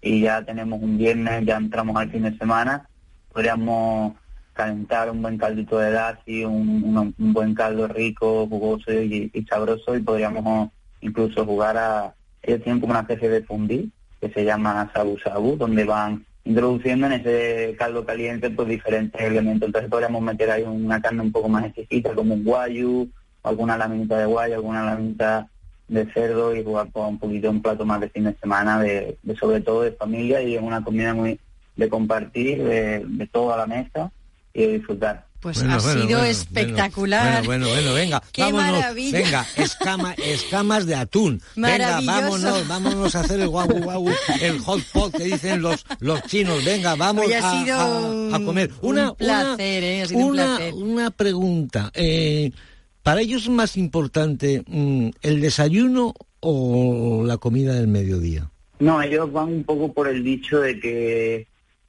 y 0.00 0.22
ya 0.22 0.42
tenemos 0.42 0.80
un 0.82 0.96
viernes, 0.96 1.44
ya 1.44 1.56
entramos 1.56 1.96
al 1.96 2.10
fin 2.10 2.22
de 2.22 2.36
semana, 2.38 2.88
podríamos 3.32 4.14
calentar 4.54 5.10
un 5.10 5.22
buen 5.22 5.38
caldito 5.38 5.78
de 5.78 6.46
un, 6.46 6.82
un- 6.84 7.14
un 7.18 7.32
buen 7.32 7.54
caldo 7.54 7.86
rico, 7.88 8.46
jugoso 8.46 8.92
y, 8.92 9.30
y 9.32 9.42
sabroso 9.44 9.96
y 9.96 10.00
podríamos 10.00 10.70
incluso 11.00 11.44
jugar 11.44 11.76
a... 11.76 12.14
Ellos 12.42 12.62
tienen 12.62 12.80
como 12.80 12.92
una 12.92 13.00
especie 13.00 13.28
de 13.28 13.42
fundí 13.42 13.90
que 14.20 14.30
se 14.30 14.44
llama 14.44 14.90
sabu 14.94 15.18
sabu, 15.18 15.56
donde 15.56 15.84
van 15.84 16.24
introduciendo 16.44 17.06
en 17.06 17.12
ese 17.12 17.74
caldo 17.78 18.04
caliente 18.04 18.50
pues 18.50 18.68
diferentes 18.68 19.20
elementos. 19.20 19.66
Entonces 19.68 19.90
podríamos 19.90 20.22
meter 20.22 20.50
ahí 20.50 20.62
una 20.62 21.00
carne 21.00 21.22
un 21.22 21.32
poco 21.32 21.48
más 21.48 21.64
exquisita, 21.66 22.14
como 22.14 22.34
un 22.34 22.44
guayu, 22.44 23.08
alguna 23.42 23.76
laminita 23.76 24.18
de 24.18 24.26
guayu, 24.26 24.54
alguna 24.54 24.84
laminita 24.84 25.48
de 25.88 26.06
cerdo 26.12 26.54
y 26.54 26.62
jugar 26.62 26.90
con 26.92 27.06
un 27.06 27.18
poquito 27.18 27.50
un 27.50 27.60
plato 27.62 27.84
más 27.84 28.00
de 28.00 28.08
fin 28.10 28.24
de 28.24 28.34
semana, 28.40 28.78
de, 28.80 29.18
de 29.22 29.36
sobre 29.36 29.60
todo 29.60 29.82
de 29.82 29.92
familia 29.92 30.40
y 30.42 30.54
es 30.56 30.62
una 30.62 30.82
comida 30.84 31.14
muy 31.14 31.38
de 31.76 31.88
compartir, 31.88 32.62
de, 32.62 33.04
de 33.06 33.26
toda 33.26 33.56
la 33.56 33.66
mesa 33.66 34.10
y 34.54 34.62
de 34.62 34.72
disfrutar. 34.74 35.26
Pues 35.40 35.56
Bueno, 35.58 35.72
ha 35.72 35.78
bueno, 35.78 36.02
sido 36.02 36.18
bueno, 36.18 36.24
espectacular. 36.30 37.44
Bueno, 37.46 37.66
bueno, 37.66 37.68
bueno, 37.82 37.94
venga. 37.94 38.22
Qué 38.32 38.42
vámonos. 38.42 38.72
maravilla. 38.72 39.18
Venga, 39.18 39.46
escama, 39.56 40.12
escamas 40.14 40.84
de 40.86 40.94
atún. 40.94 41.40
Venga, 41.56 42.00
vámonos, 42.04 42.68
vámonos 42.68 43.16
a 43.16 43.20
hacer 43.20 43.40
el 43.40 43.48
guau 43.48 43.66
guau, 43.66 44.06
el 44.42 44.58
hot 44.60 44.82
pot 44.92 45.16
que 45.16 45.24
dicen 45.24 45.62
los, 45.62 45.84
los 46.00 46.22
chinos. 46.24 46.62
Venga, 46.62 46.94
vamos 46.94 47.24
Hoy 47.26 47.32
ha 47.32 47.48
a, 47.50 47.52
sido 47.64 47.74
a- 47.80 48.00
un- 48.10 48.34
a 48.34 48.44
comer. 48.44 48.70
un 48.82 48.90
Una, 48.98 49.14
placer, 49.14 49.82
una, 49.82 49.86
¿eh? 49.86 50.02
Ha 50.02 50.06
sido 50.06 50.20
un 50.26 50.32
placer. 50.32 50.74
una 50.74 51.10
pregunta. 51.10 51.90
Eh, 51.94 52.52
¿Para 53.02 53.22
ellos 53.22 53.44
es 53.44 53.48
más 53.48 53.76
importante 53.76 54.62
mm, 54.66 55.10
el 55.22 55.40
desayuno 55.40 56.14
o 56.40 57.22
la 57.24 57.38
comida 57.38 57.74
del 57.74 57.88
mediodía? 57.88 58.50
No, 58.78 59.00
ellos 59.02 59.30
van 59.32 59.48
un 59.48 59.64
poco 59.64 59.92
por 59.92 60.08
el 60.08 60.24
dicho 60.24 60.60
de 60.60 60.80
que 60.80 61.46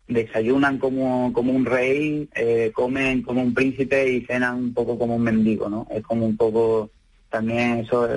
desayunan 0.07 0.77
como, 0.77 1.31
como 1.33 1.53
un 1.53 1.65
rey, 1.65 2.29
eh, 2.35 2.71
comen 2.73 3.21
como 3.21 3.41
un 3.41 3.53
príncipe 3.53 4.11
y 4.11 4.25
cenan 4.25 4.55
un 4.57 4.73
poco 4.73 4.99
como 4.99 5.15
un 5.15 5.23
mendigo, 5.23 5.69
¿no? 5.69 5.87
Es 5.89 6.03
como 6.03 6.25
un 6.25 6.35
poco, 6.35 6.89
también 7.29 7.79
eso, 7.79 8.07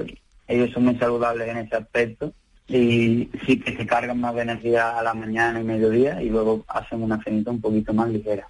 ellos 0.49 0.71
son 0.73 0.87
muy 0.87 0.97
saludables 0.97 1.49
en 1.49 1.59
ese 1.59 1.77
aspecto 1.77 2.33
y 2.67 3.29
sí 3.47 3.61
que 3.61 3.77
se 3.77 3.87
cargan 3.87 4.21
más 4.21 4.35
de 4.35 4.43
energía 4.43 4.99
a 4.99 5.03
la 5.03 5.15
mañana 5.15 5.61
y 5.61 5.65
mediodía 5.65 6.21
y 6.23 6.31
luego 6.31 6.65
hacen 6.67 7.03
una 7.03 7.23
cenita 7.23 7.51
un 7.51 7.61
poquito 7.61 7.93
más 7.93 8.09
ligera. 8.09 8.49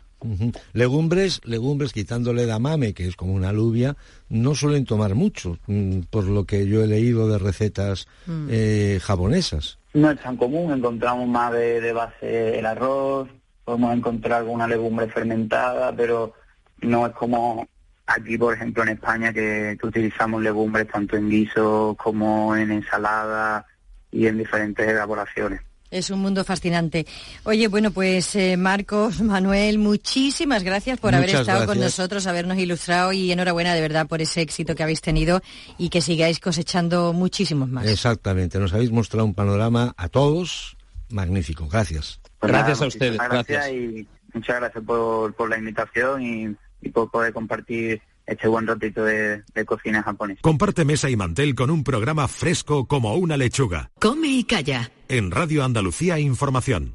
Legumbres, 0.73 1.41
legumbres 1.45 1.93
quitándole 1.93 2.47
damame, 2.47 2.95
que 2.95 3.07
es 3.07 3.17
como 3.17 3.35
una 3.35 3.51
alubia, 3.51 3.97
no 4.29 4.55
suelen 4.55 4.85
tomar 4.85 5.15
mucho, 5.15 5.59
mm, 5.67 6.01
por 6.11 6.25
lo 6.25 6.45
que 6.45 6.67
yo 6.67 6.83
he 6.83 6.87
leído 6.87 7.29
de 7.29 7.39
recetas 7.39 8.07
Mm. 8.27 8.49
eh, 8.51 8.99
japonesas. 9.03 9.79
No 9.93 10.11
es 10.11 10.21
tan 10.21 10.37
común, 10.37 10.73
encontramos 10.73 11.29
más 11.29 11.53
de, 11.53 11.81
de 11.81 11.93
base 11.93 12.59
el 12.59 12.67
arroz, 12.67 13.29
podemos 13.65 13.97
encontrar 13.97 14.41
alguna 14.41 14.67
legumbre 14.67 15.07
fermentada, 15.09 15.95
pero 15.95 16.35
no 16.81 17.07
es 17.07 17.13
como 17.13 17.67
aquí, 18.07 18.37
por 18.37 18.55
ejemplo, 18.55 18.83
en 18.83 18.91
España, 18.91 19.33
que, 19.33 19.77
que 19.81 19.87
utilizamos 19.87 20.43
legumbres 20.43 20.89
tanto 20.89 21.17
en 21.17 21.31
guisos 21.31 21.97
como 21.97 22.57
en 22.57 22.71
ensalada 22.73 23.65
y 24.11 24.27
en 24.27 24.39
diferentes 24.39 24.87
elaboraciones. 24.87 25.61
Es 25.95 26.11
un 26.11 26.19
mundo 26.19 26.43
fascinante. 26.43 27.07
Oye, 27.45 27.69
bueno, 27.69 27.93
pues 27.93 28.35
eh, 28.35 28.57
Marcos, 28.57 29.21
Manuel, 29.23 29.79
muchísimas 29.79 30.65
gracias 30.65 30.99
por 30.99 31.15
haber 31.15 31.31
estado 31.31 31.67
con 31.67 31.79
nosotros, 31.79 32.27
habernos 32.27 32.59
ilustrado 32.59 33.13
y 33.13 33.31
enhorabuena 33.31 33.75
de 33.75 33.81
verdad 33.81 34.09
por 34.09 34.21
ese 34.21 34.41
éxito 34.41 34.75
que 34.75 34.83
habéis 34.83 35.01
tenido 35.01 35.41
y 35.79 35.91
que 35.91 36.01
sigáis 36.01 36.41
cosechando 36.41 37.13
muchísimos 37.13 37.69
más. 37.69 37.87
Exactamente, 37.87 38.59
nos 38.59 38.73
habéis 38.73 38.91
mostrado 38.91 39.25
un 39.25 39.35
panorama 39.35 39.95
a 39.97 40.09
todos 40.09 40.77
magnífico. 41.11 41.69
Gracias. 41.69 42.21
Pues 42.41 42.51
Gracias 42.51 42.79
nada, 42.79 42.85
a 42.85 42.89
ustedes, 42.89 43.13
muchísimas 43.13 43.47
Gracias, 43.47 43.59
gracias. 43.59 43.77
y 43.77 44.09
muchas 44.35 44.57
gracias 44.57 44.85
por, 44.85 45.35
por 45.35 45.49
la 45.49 45.59
invitación 45.59 46.23
y, 46.23 46.57
y 46.83 46.91
por 46.91 47.09
poder 47.09 47.33
compartir 47.33 48.03
este 48.27 48.49
buen 48.49 48.67
ratito 48.67 49.05
de, 49.05 49.43
de 49.55 49.65
cocina 49.65 50.03
japonesa. 50.03 50.41
Comparte 50.43 50.85
mesa 50.85 51.11
y 51.11 51.17
mantel 51.17 51.55
con 51.55 51.71
un 51.71 51.85
programa 51.85 52.29
fresco 52.29 52.87
como 52.87 53.15
una 53.15 53.37
lechuga. 53.37 53.91
Come 54.01 54.29
y 54.29 54.45
calla. 54.45 54.91
En 55.09 55.31
Radio 55.31 55.65
Andalucía 55.65 56.19
Información. 56.19 56.95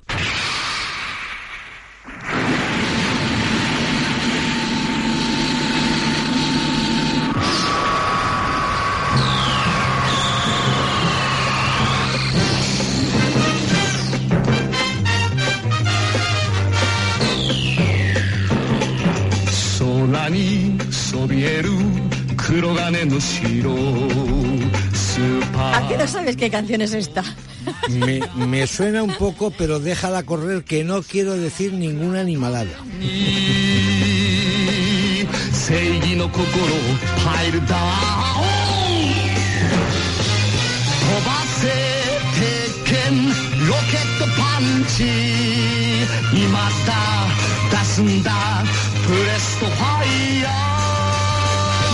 ¿A 25.55 25.87
qué 25.87 25.97
no 25.97 26.07
sabes 26.07 26.37
qué 26.37 26.49
canción 26.49 26.81
es 26.81 26.93
esta? 26.93 27.23
Me, 27.89 28.21
me 28.35 28.67
suena 28.67 29.03
un 29.03 29.13
poco, 29.15 29.51
pero 29.51 29.79
déjala 29.79 30.23
correr 30.23 30.63
que 30.63 30.83
no 30.83 31.01
quiero 31.01 31.33
decir 31.33 31.73
ninguna 31.73 32.21
animalada. 32.21 32.71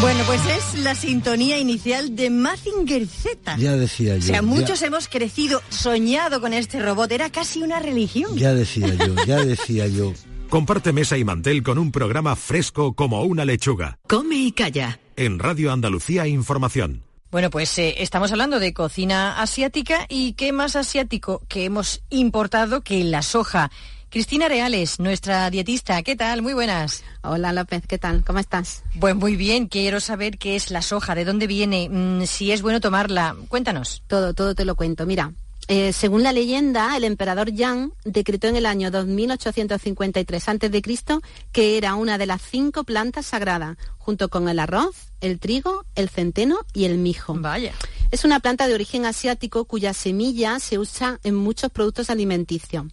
Bueno, 0.05 0.23
pues 0.27 0.41
es 0.45 0.83
la 0.83 0.93
sintonía 0.93 1.57
inicial 1.57 2.15
de 2.15 2.29
Mazinger 2.29 3.07
Z. 3.07 3.57
Ya 3.57 3.71
decía 3.75 4.13
O 4.13 4.17
yo. 4.17 4.21
sea, 4.21 4.35
ya- 4.35 4.41
muchos 4.43 4.79
hemos 4.83 5.07
crecido 5.07 5.63
soñado 5.69 6.39
con 6.41 6.53
este 6.53 6.79
robot, 6.79 7.11
era 7.11 7.31
casi 7.31 7.63
una 7.63 7.79
religión. 7.79 8.37
ya 8.37 8.53
decía 8.53 8.93
yo, 8.93 9.15
ya 9.25 9.37
decía 9.43 9.87
yo. 9.87 10.13
Comparte 10.47 10.93
mesa 10.93 11.17
y 11.17 11.23
mantel 11.23 11.63
con 11.63 11.79
un 11.79 11.91
programa 11.91 12.35
fresco 12.35 12.93
como 12.93 13.23
una 13.23 13.45
lechuga. 13.45 13.97
Come 14.07 14.35
y 14.35 14.51
calla. 14.51 14.99
En 15.15 15.39
Radio 15.39 15.71
Andalucía 15.71 16.27
Información. 16.27 17.01
Bueno, 17.31 17.49
pues 17.49 17.75
eh, 17.79 17.95
estamos 17.97 18.31
hablando 18.31 18.59
de 18.59 18.73
cocina 18.73 19.41
asiática 19.41 20.05
y 20.07 20.33
qué 20.33 20.51
más 20.53 20.75
asiático 20.75 21.41
que 21.49 21.65
hemos 21.65 22.03
importado 22.11 22.81
que 22.81 23.03
la 23.03 23.23
soja. 23.23 23.71
Cristina 24.15 24.47
Reales, 24.47 25.01
nuestra 25.01 25.49
dietista, 25.49 26.01
¿qué 26.01 26.15
tal? 26.15 26.41
Muy 26.41 26.53
buenas. 26.53 27.03
Hola 27.21 27.51
López, 27.51 27.83
¿qué 27.85 27.97
tal? 27.97 28.23
¿Cómo 28.23 28.39
estás? 28.39 28.81
Pues 28.97 29.13
muy 29.13 29.35
bien, 29.35 29.67
quiero 29.67 29.99
saber 29.99 30.37
qué 30.37 30.55
es 30.55 30.71
la 30.71 30.81
soja, 30.81 31.15
de 31.15 31.25
dónde 31.25 31.47
viene, 31.47 31.89
mm, 31.89 32.25
si 32.25 32.53
es 32.53 32.61
bueno 32.61 32.79
tomarla. 32.79 33.35
Cuéntanos. 33.49 34.03
Todo, 34.07 34.33
todo 34.33 34.55
te 34.55 34.63
lo 34.63 34.75
cuento. 34.75 35.05
Mira, 35.05 35.33
eh, 35.67 35.91
según 35.91 36.23
la 36.23 36.31
leyenda, 36.31 36.95
el 36.95 37.03
emperador 37.03 37.51
Yang 37.51 37.91
decretó 38.05 38.47
en 38.47 38.55
el 38.55 38.65
año 38.65 38.89
2853 38.89 40.47
a.C. 40.47 41.19
que 41.51 41.77
era 41.77 41.95
una 41.95 42.17
de 42.17 42.25
las 42.25 42.41
cinco 42.41 42.85
plantas 42.85 43.25
sagradas, 43.25 43.75
junto 43.97 44.29
con 44.29 44.47
el 44.47 44.59
arroz, 44.59 44.95
el 45.19 45.39
trigo, 45.39 45.83
el 45.95 46.07
centeno 46.07 46.59
y 46.71 46.85
el 46.85 46.99
mijo. 46.99 47.35
Vaya. 47.37 47.73
Es 48.11 48.23
una 48.23 48.39
planta 48.39 48.67
de 48.67 48.75
origen 48.75 49.05
asiático 49.05 49.65
cuya 49.65 49.93
semilla 49.93 50.61
se 50.61 50.79
usa 50.79 51.19
en 51.25 51.35
muchos 51.35 51.69
productos 51.69 52.09
alimenticios. 52.09 52.85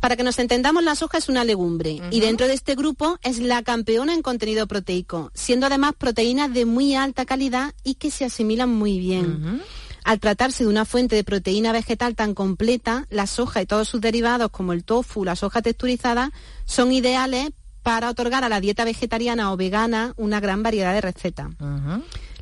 Para 0.00 0.16
que 0.16 0.22
nos 0.22 0.38
entendamos, 0.38 0.82
la 0.82 0.94
soja 0.94 1.18
es 1.18 1.28
una 1.28 1.44
legumbre 1.44 2.00
y 2.10 2.20
dentro 2.20 2.48
de 2.48 2.54
este 2.54 2.74
grupo 2.74 3.18
es 3.22 3.38
la 3.38 3.62
campeona 3.62 4.14
en 4.14 4.22
contenido 4.22 4.66
proteico, 4.66 5.30
siendo 5.34 5.66
además 5.66 5.92
proteínas 5.96 6.52
de 6.52 6.64
muy 6.64 6.94
alta 6.94 7.26
calidad 7.26 7.74
y 7.84 7.94
que 7.94 8.10
se 8.10 8.24
asimilan 8.24 8.70
muy 8.70 8.98
bien. 8.98 9.62
Al 10.02 10.18
tratarse 10.18 10.64
de 10.64 10.70
una 10.70 10.86
fuente 10.86 11.16
de 11.16 11.24
proteína 11.24 11.72
vegetal 11.72 12.14
tan 12.16 12.34
completa, 12.34 13.06
la 13.10 13.26
soja 13.26 13.60
y 13.60 13.66
todos 13.66 13.88
sus 13.88 14.00
derivados 14.00 14.50
como 14.50 14.72
el 14.72 14.84
tofu, 14.84 15.24
la 15.24 15.36
soja 15.36 15.60
texturizada, 15.60 16.32
son 16.64 16.92
ideales 16.92 17.50
para 17.82 18.08
otorgar 18.08 18.42
a 18.42 18.48
la 18.48 18.60
dieta 18.60 18.84
vegetariana 18.84 19.52
o 19.52 19.58
vegana 19.58 20.14
una 20.16 20.40
gran 20.40 20.62
variedad 20.62 20.94
de 20.94 21.02
recetas. 21.02 21.50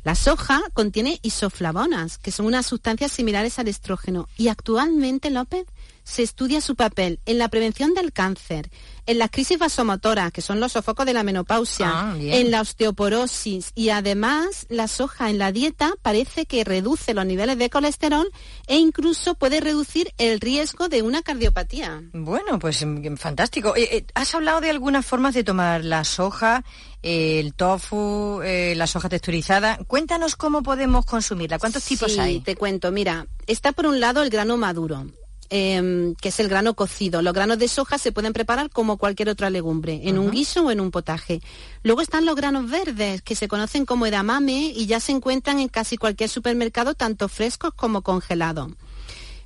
La 0.03 0.15
soja 0.15 0.61
contiene 0.73 1.19
isoflavonas, 1.23 2.17
que 2.17 2.31
son 2.31 2.45
unas 2.45 2.65
sustancias 2.65 3.11
similares 3.11 3.59
al 3.59 3.67
estrógeno, 3.67 4.29
y 4.37 4.47
actualmente, 4.47 5.29
López, 5.29 5.65
se 6.09 6.23
estudia 6.23 6.59
su 6.61 6.75
papel 6.75 7.19
en 7.25 7.37
la 7.37 7.49
prevención 7.49 7.93
del 7.93 8.11
cáncer, 8.11 8.69
en 9.05 9.19
las 9.19 9.29
crisis 9.31 9.57
vasomotoras, 9.59 10.31
que 10.31 10.41
son 10.41 10.59
los 10.59 10.71
sofocos 10.73 11.05
de 11.05 11.13
la 11.13 11.23
menopausia, 11.23 11.89
Ah, 11.91 12.15
en 12.19 12.51
la 12.51 12.61
osteoporosis 12.61 13.71
y 13.75 13.89
además 13.89 14.65
la 14.69 14.87
soja 14.87 15.29
en 15.29 15.37
la 15.37 15.51
dieta 15.51 15.93
parece 16.01 16.45
que 16.45 16.63
reduce 16.63 17.13
los 17.13 17.25
niveles 17.25 17.57
de 17.57 17.69
colesterol 17.69 18.27
e 18.67 18.77
incluso 18.77 19.35
puede 19.35 19.59
reducir 19.61 20.11
el 20.17 20.39
riesgo 20.39 20.89
de 20.89 21.01
una 21.01 21.21
cardiopatía. 21.21 22.01
Bueno, 22.13 22.59
pues 22.59 22.85
mm, 22.85 23.15
fantástico. 23.15 23.75
Eh, 23.75 23.89
eh, 23.91 24.05
¿Has 24.15 24.33
hablado 24.35 24.61
de 24.61 24.69
algunas 24.69 25.05
formas 25.05 25.33
de 25.33 25.43
tomar 25.43 25.83
la 25.85 26.03
soja, 26.03 26.63
eh, 27.03 27.39
el 27.39 27.53
tofu, 27.53 28.41
eh, 28.43 28.73
la 28.75 28.87
soja 28.87 29.09
texturizada? 29.09 29.77
Cuéntanos 29.87 30.35
cómo 30.35 30.63
podemos 30.63 31.05
consumirla. 31.05 31.59
¿Cuántos 31.59 31.83
tipos 31.83 32.13
Sí, 32.13 32.19
hay? 32.19 32.39
te 32.41 32.55
cuento. 32.55 32.91
Mira, 32.91 33.27
está 33.47 33.71
por 33.71 33.85
un 33.85 33.99
lado 33.99 34.21
el 34.23 34.29
grano 34.29 34.57
maduro, 34.57 35.05
em, 35.49 36.15
que 36.15 36.29
es 36.29 36.39
el 36.39 36.49
grano 36.49 36.73
cocido. 36.73 37.21
Los 37.21 37.33
granos 37.33 37.57
de 37.59 37.67
soja 37.67 37.97
se 37.97 38.11
pueden 38.11 38.33
preparar 38.33 38.69
como 38.69 38.97
cualquier 38.97 39.29
otra 39.29 39.49
legumbre, 39.49 40.01
en 40.03 40.17
un 40.17 40.31
guiso 40.31 40.65
o 40.65 40.71
en 40.71 40.79
un 40.79 40.91
potaje. 40.91 41.41
Luego 41.83 42.01
están 42.01 42.25
los 42.25 42.35
granos 42.35 42.69
verdes, 42.69 43.21
que 43.21 43.35
se 43.35 43.47
conocen 43.47 43.85
como 43.85 44.05
edamame 44.05 44.73
y 44.75 44.85
ya 44.85 44.99
se 44.99 45.11
encuentran 45.11 45.59
en 45.59 45.67
casi 45.67 45.97
cualquier 45.97 46.29
supermercado, 46.29 46.93
tanto 46.93 47.27
frescos 47.27 47.73
como 47.73 48.01
congelados. 48.01 48.71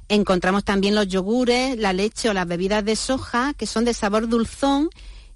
Encontramos 0.09 0.63
también 0.63 0.95
los 0.95 1.07
yogures, 1.07 1.77
la 1.77 1.93
leche 1.93 2.29
o 2.29 2.33
las 2.33 2.47
bebidas 2.47 2.83
de 2.83 2.95
soja, 2.95 3.53
que 3.53 3.65
son 3.65 3.85
de 3.85 3.93
sabor 3.93 4.27
dulzón 4.27 4.89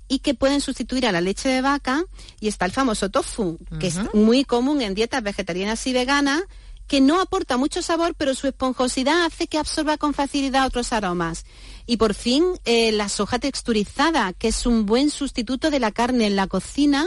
y 0.08 0.20
que 0.20 0.34
pueden 0.34 0.62
sustituir 0.62 1.06
a 1.06 1.12
la 1.12 1.22
leche 1.22 1.50
de 1.50 1.62
vaca. 1.62 2.04
Y 2.40 2.48
está 2.48 2.66
el 2.66 2.72
famoso 2.72 3.10
tofu, 3.10 3.58
que 3.80 3.88
es 3.88 4.14
muy 4.14 4.44
común 4.44 4.82
en 4.82 4.94
dietas 4.94 5.24
vegetarianas 5.24 5.86
y 5.88 5.94
veganas, 5.94 6.44
que 6.88 7.02
no 7.02 7.20
aporta 7.22 7.58
mucho 7.58 7.82
sabor, 7.82 8.16
pero 8.18 8.34
su 8.34 8.48
esponjosidad 8.48 9.26
hace 9.26 9.48
que 9.48 9.58
absorba 9.58 9.98
con 9.98 10.14
facilidad 10.14 10.66
otros 10.66 10.94
aromas. 10.94 11.46
Y 11.86 11.98
por 11.98 12.14
fin, 12.14 12.46
eh, 12.66 12.92
la 12.92 13.10
soja 13.10 13.40
texturizada, 13.40 14.34
que 14.34 14.50
es 14.50 14.66
un 14.66 14.86
buen 14.86 15.10
sustituto 15.10 15.70
de 15.70 15.80
la 15.80 15.92
carne 15.92 16.28
en 16.28 16.36
la 16.36 16.48
cocina 16.48 17.06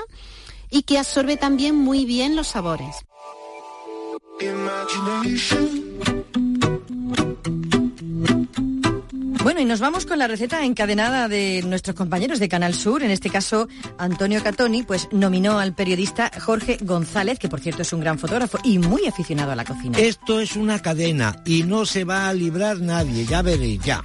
y 0.70 0.82
que 0.82 0.98
absorbe 0.98 1.36
también 1.36 1.74
muy 1.74 2.04
bien 2.04 2.36
los 2.36 2.48
sabores. 2.48 2.96
Bueno, 9.42 9.61
y 9.61 9.64
nos 9.64 9.81
vamos 9.81 10.05
con 10.05 10.18
la 10.18 10.29
receta 10.29 10.64
encadenada 10.66 11.26
de 11.26 11.62
nuestros 11.66 11.96
compañeros 11.96 12.40
de 12.40 12.48
Canal 12.48 12.74
Sur, 12.74 13.03
en 13.03 13.11
este 13.11 13.31
caso 13.31 13.68
Antonio 13.96 14.42
Catoni, 14.42 14.83
pues 14.83 15.09
nominó 15.12 15.59
al 15.59 15.72
periodista 15.72 16.31
Jorge 16.38 16.76
González, 16.83 17.38
que 17.38 17.48
por 17.48 17.61
cierto 17.61 17.81
es 17.81 17.92
un 17.94 18.00
gran 18.00 18.18
fotógrafo 18.18 18.59
y 18.62 18.79
muy 18.79 19.07
aficionado 19.07 19.53
a 19.53 19.57
la 19.57 19.64
cocina. 19.64 19.98
Esto 19.98 20.40
es 20.40 20.57
una 20.57 20.81
cadena 20.81 21.42
y 21.46 21.62
no 21.62 21.87
se 21.87 22.05
va 22.05 22.29
a 22.29 22.35
librar 22.35 22.81
nadie, 22.81 23.24
ya 23.24 23.40
veréis, 23.40 23.81
ya. 23.81 24.03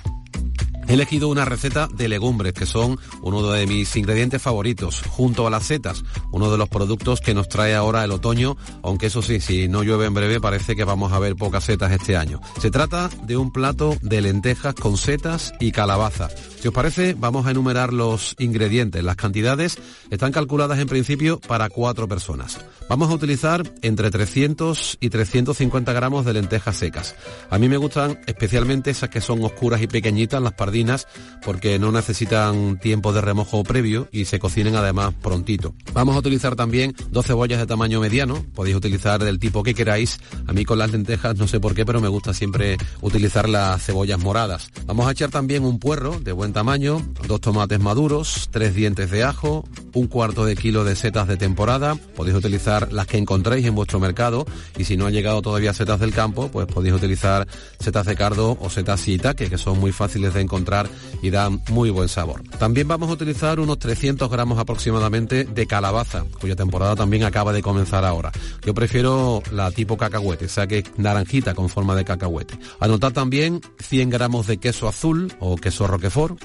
He 0.87 0.93
elegido 0.93 1.29
una 1.29 1.45
receta 1.45 1.87
de 1.91 2.07
legumbres, 2.07 2.53
que 2.53 2.65
son 2.65 2.99
uno 3.21 3.41
de 3.51 3.65
mis 3.65 3.95
ingredientes 3.95 4.41
favoritos, 4.41 5.01
junto 5.09 5.47
a 5.47 5.49
las 5.49 5.65
setas, 5.65 6.03
uno 6.31 6.51
de 6.51 6.57
los 6.57 6.69
productos 6.69 7.21
que 7.21 7.33
nos 7.33 7.49
trae 7.49 7.73
ahora 7.73 8.03
el 8.03 8.11
otoño, 8.11 8.55
aunque 8.83 9.07
eso 9.07 9.21
sí, 9.21 9.39
si 9.39 9.67
no 9.67 9.83
llueve 9.83 10.05
en 10.05 10.13
breve 10.13 10.39
parece 10.39 10.75
que 10.75 10.83
vamos 10.83 11.11
a 11.11 11.19
ver 11.19 11.35
pocas 11.35 11.63
setas 11.63 11.91
este 11.91 12.15
año. 12.17 12.39
Se 12.61 12.69
trata 12.69 13.09
de 13.23 13.35
un 13.35 13.51
plato 13.51 13.97
de 14.01 14.21
lentejas 14.21 14.75
con 14.75 14.97
setas 14.97 15.53
y 15.59 15.71
calabaza. 15.71 16.29
Si 16.65 16.69
os 16.69 16.73
parece, 16.73 17.13
vamos 17.13 17.45
a 17.45 17.51
enumerar 17.51 17.93
los 17.93 18.35
ingredientes. 18.39 19.03
Las 19.03 19.17
cantidades 19.17 19.77
están 20.09 20.31
calculadas 20.31 20.79
en 20.79 20.87
principio 20.87 21.39
para 21.39 21.69
cuatro 21.69 22.07
personas. 22.07 22.57
Vamos 22.89 23.11
a 23.11 23.13
utilizar 23.13 23.71
entre 23.83 24.09
300 24.09 24.97
y 24.99 25.11
350 25.11 25.93
gramos 25.93 26.25
de 26.25 26.33
lentejas 26.33 26.75
secas. 26.75 27.13
A 27.51 27.59
mí 27.59 27.69
me 27.69 27.77
gustan 27.77 28.19
especialmente 28.25 28.89
esas 28.89 29.11
que 29.11 29.21
son 29.21 29.43
oscuras 29.43 29.79
y 29.83 29.85
pequeñitas, 29.85 30.41
las 30.41 30.53
pardinas, 30.53 31.07
porque 31.43 31.77
no 31.77 31.91
necesitan 31.91 32.79
tiempo 32.79 33.13
de 33.13 33.21
remojo 33.21 33.63
previo 33.63 34.09
y 34.11 34.25
se 34.25 34.39
cocinen 34.39 34.75
además 34.75 35.13
prontito. 35.21 35.75
Vamos 35.93 36.15
a 36.15 36.19
utilizar 36.19 36.55
también 36.55 36.95
dos 37.11 37.27
cebollas 37.27 37.59
de 37.59 37.67
tamaño 37.67 37.99
mediano, 37.99 38.43
podéis 38.55 38.75
utilizar 38.75 39.23
del 39.23 39.37
tipo 39.37 39.61
que 39.61 39.75
queráis. 39.75 40.19
A 40.47 40.53
mí 40.53 40.65
con 40.65 40.79
las 40.79 40.91
lentejas 40.91 41.37
no 41.37 41.47
sé 41.47 41.59
por 41.59 41.75
qué, 41.75 41.85
pero 41.85 42.01
me 42.01 42.07
gusta 42.07 42.33
siempre 42.33 42.77
utilizar 43.01 43.47
las 43.47 43.85
cebollas 43.85 44.17
moradas. 44.17 44.71
Vamos 44.87 45.07
a 45.07 45.11
echar 45.11 45.29
también 45.29 45.63
un 45.63 45.77
puerro 45.77 46.19
de 46.19 46.31
buen 46.31 46.54
tamaño, 46.55 47.05
dos 47.27 47.41
tomates 47.41 47.81
maduros, 47.81 48.47
tres 48.49 48.73
dientes 48.73 49.11
de 49.11 49.25
ajo, 49.25 49.67
un 49.93 50.07
cuarto 50.07 50.45
de 50.45 50.55
kilo 50.55 50.85
de 50.85 50.95
setas 50.95 51.27
de 51.27 51.35
temporada. 51.35 51.95
Podéis 52.15 52.37
utilizar 52.37 52.93
las 52.93 53.07
que 53.07 53.17
encontréis 53.17 53.65
en 53.65 53.75
vuestro 53.75 53.99
mercado 53.99 54.45
y 54.77 54.85
si 54.85 54.95
no 54.95 55.05
han 55.05 55.11
llegado 55.11 55.41
todavía 55.41 55.73
setas 55.73 55.99
del 55.99 56.13
campo, 56.13 56.47
pues 56.47 56.65
podéis 56.67 56.95
utilizar 56.95 57.45
setas 57.77 58.05
de 58.05 58.15
cardo 58.15 58.57
o 58.61 58.69
setas 58.69 59.05
shiitake, 59.05 59.49
que 59.49 59.57
son 59.57 59.81
muy 59.81 59.91
fáciles 59.91 60.33
de 60.33 60.39
encontrar 60.39 60.87
y 61.21 61.29
dan 61.29 61.61
muy 61.71 61.89
buen 61.89 62.07
sabor. 62.07 62.41
También 62.57 62.87
vamos 62.87 63.09
a 63.09 63.13
utilizar 63.13 63.59
unos 63.59 63.77
300 63.77 64.31
gramos 64.31 64.57
aproximadamente 64.57 65.43
de 65.43 65.67
calabaza, 65.67 66.23
cuya 66.39 66.55
temporada 66.55 66.95
también 66.95 67.25
acaba 67.25 67.51
de 67.51 67.61
comenzar 67.61 68.05
ahora. 68.05 68.31
Yo 68.65 68.73
prefiero 68.73 69.43
la 69.51 69.71
tipo 69.71 69.97
cacahuete, 69.97 70.45
o 70.45 70.49
sea 70.49 70.67
que 70.67 70.85
naranjita 70.95 71.53
con 71.53 71.67
forma 71.67 71.97
de 71.97 72.05
cacahuete. 72.05 72.57
Anotar 72.79 73.11
también 73.11 73.59
100 73.79 74.09
gramos 74.09 74.47
de 74.47 74.55
queso 74.55 74.87
azul 74.87 75.33
o 75.41 75.57
queso 75.57 75.85
roquefort, 75.85 76.44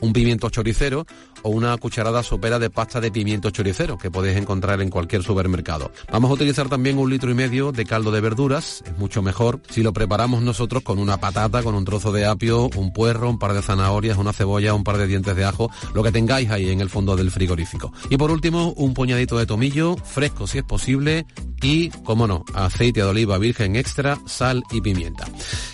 un 0.00 0.12
pimiento 0.12 0.50
choricero 0.50 1.06
o 1.42 1.50
una 1.50 1.76
cucharada 1.76 2.22
sopera 2.22 2.58
de 2.58 2.70
pasta 2.70 3.00
de 3.00 3.10
pimiento 3.10 3.50
choricero 3.50 3.98
que 3.98 4.10
podéis 4.10 4.38
encontrar 4.38 4.80
en 4.80 4.90
cualquier 4.90 5.22
supermercado. 5.22 5.92
Vamos 6.10 6.30
a 6.30 6.34
utilizar 6.34 6.68
también 6.68 6.98
un 6.98 7.10
litro 7.10 7.30
y 7.30 7.34
medio 7.34 7.70
de 7.70 7.84
caldo 7.84 8.10
de 8.10 8.20
verduras, 8.20 8.82
es 8.86 8.98
mucho 8.98 9.22
mejor 9.22 9.60
si 9.68 9.82
lo 9.82 9.92
preparamos 9.92 10.42
nosotros 10.42 10.82
con 10.82 10.98
una 10.98 11.18
patata, 11.18 11.62
con 11.62 11.74
un 11.74 11.84
trozo 11.84 12.12
de 12.12 12.24
apio, 12.24 12.70
un 12.76 12.92
puerro, 12.92 13.28
un 13.28 13.38
par 13.38 13.52
de 13.52 13.62
zanahorias, 13.62 14.16
una 14.16 14.32
cebolla, 14.32 14.74
un 14.74 14.84
par 14.84 14.96
de 14.96 15.06
dientes 15.06 15.36
de 15.36 15.44
ajo, 15.44 15.70
lo 15.92 16.02
que 16.02 16.12
tengáis 16.12 16.50
ahí 16.50 16.70
en 16.70 16.80
el 16.80 16.88
fondo 16.88 17.16
del 17.16 17.30
frigorífico. 17.30 17.92
Y 18.08 18.16
por 18.16 18.30
último, 18.30 18.72
un 18.76 18.94
puñadito 18.94 19.36
de 19.38 19.46
tomillo, 19.46 19.96
fresco 19.96 20.46
si 20.46 20.58
es 20.58 20.64
posible, 20.64 21.26
y, 21.62 21.88
como 22.04 22.26
no, 22.26 22.44
aceite 22.54 23.00
de 23.00 23.06
oliva 23.06 23.38
virgen 23.38 23.76
extra, 23.76 24.18
sal 24.26 24.62
y 24.70 24.80
pimienta. 24.80 25.26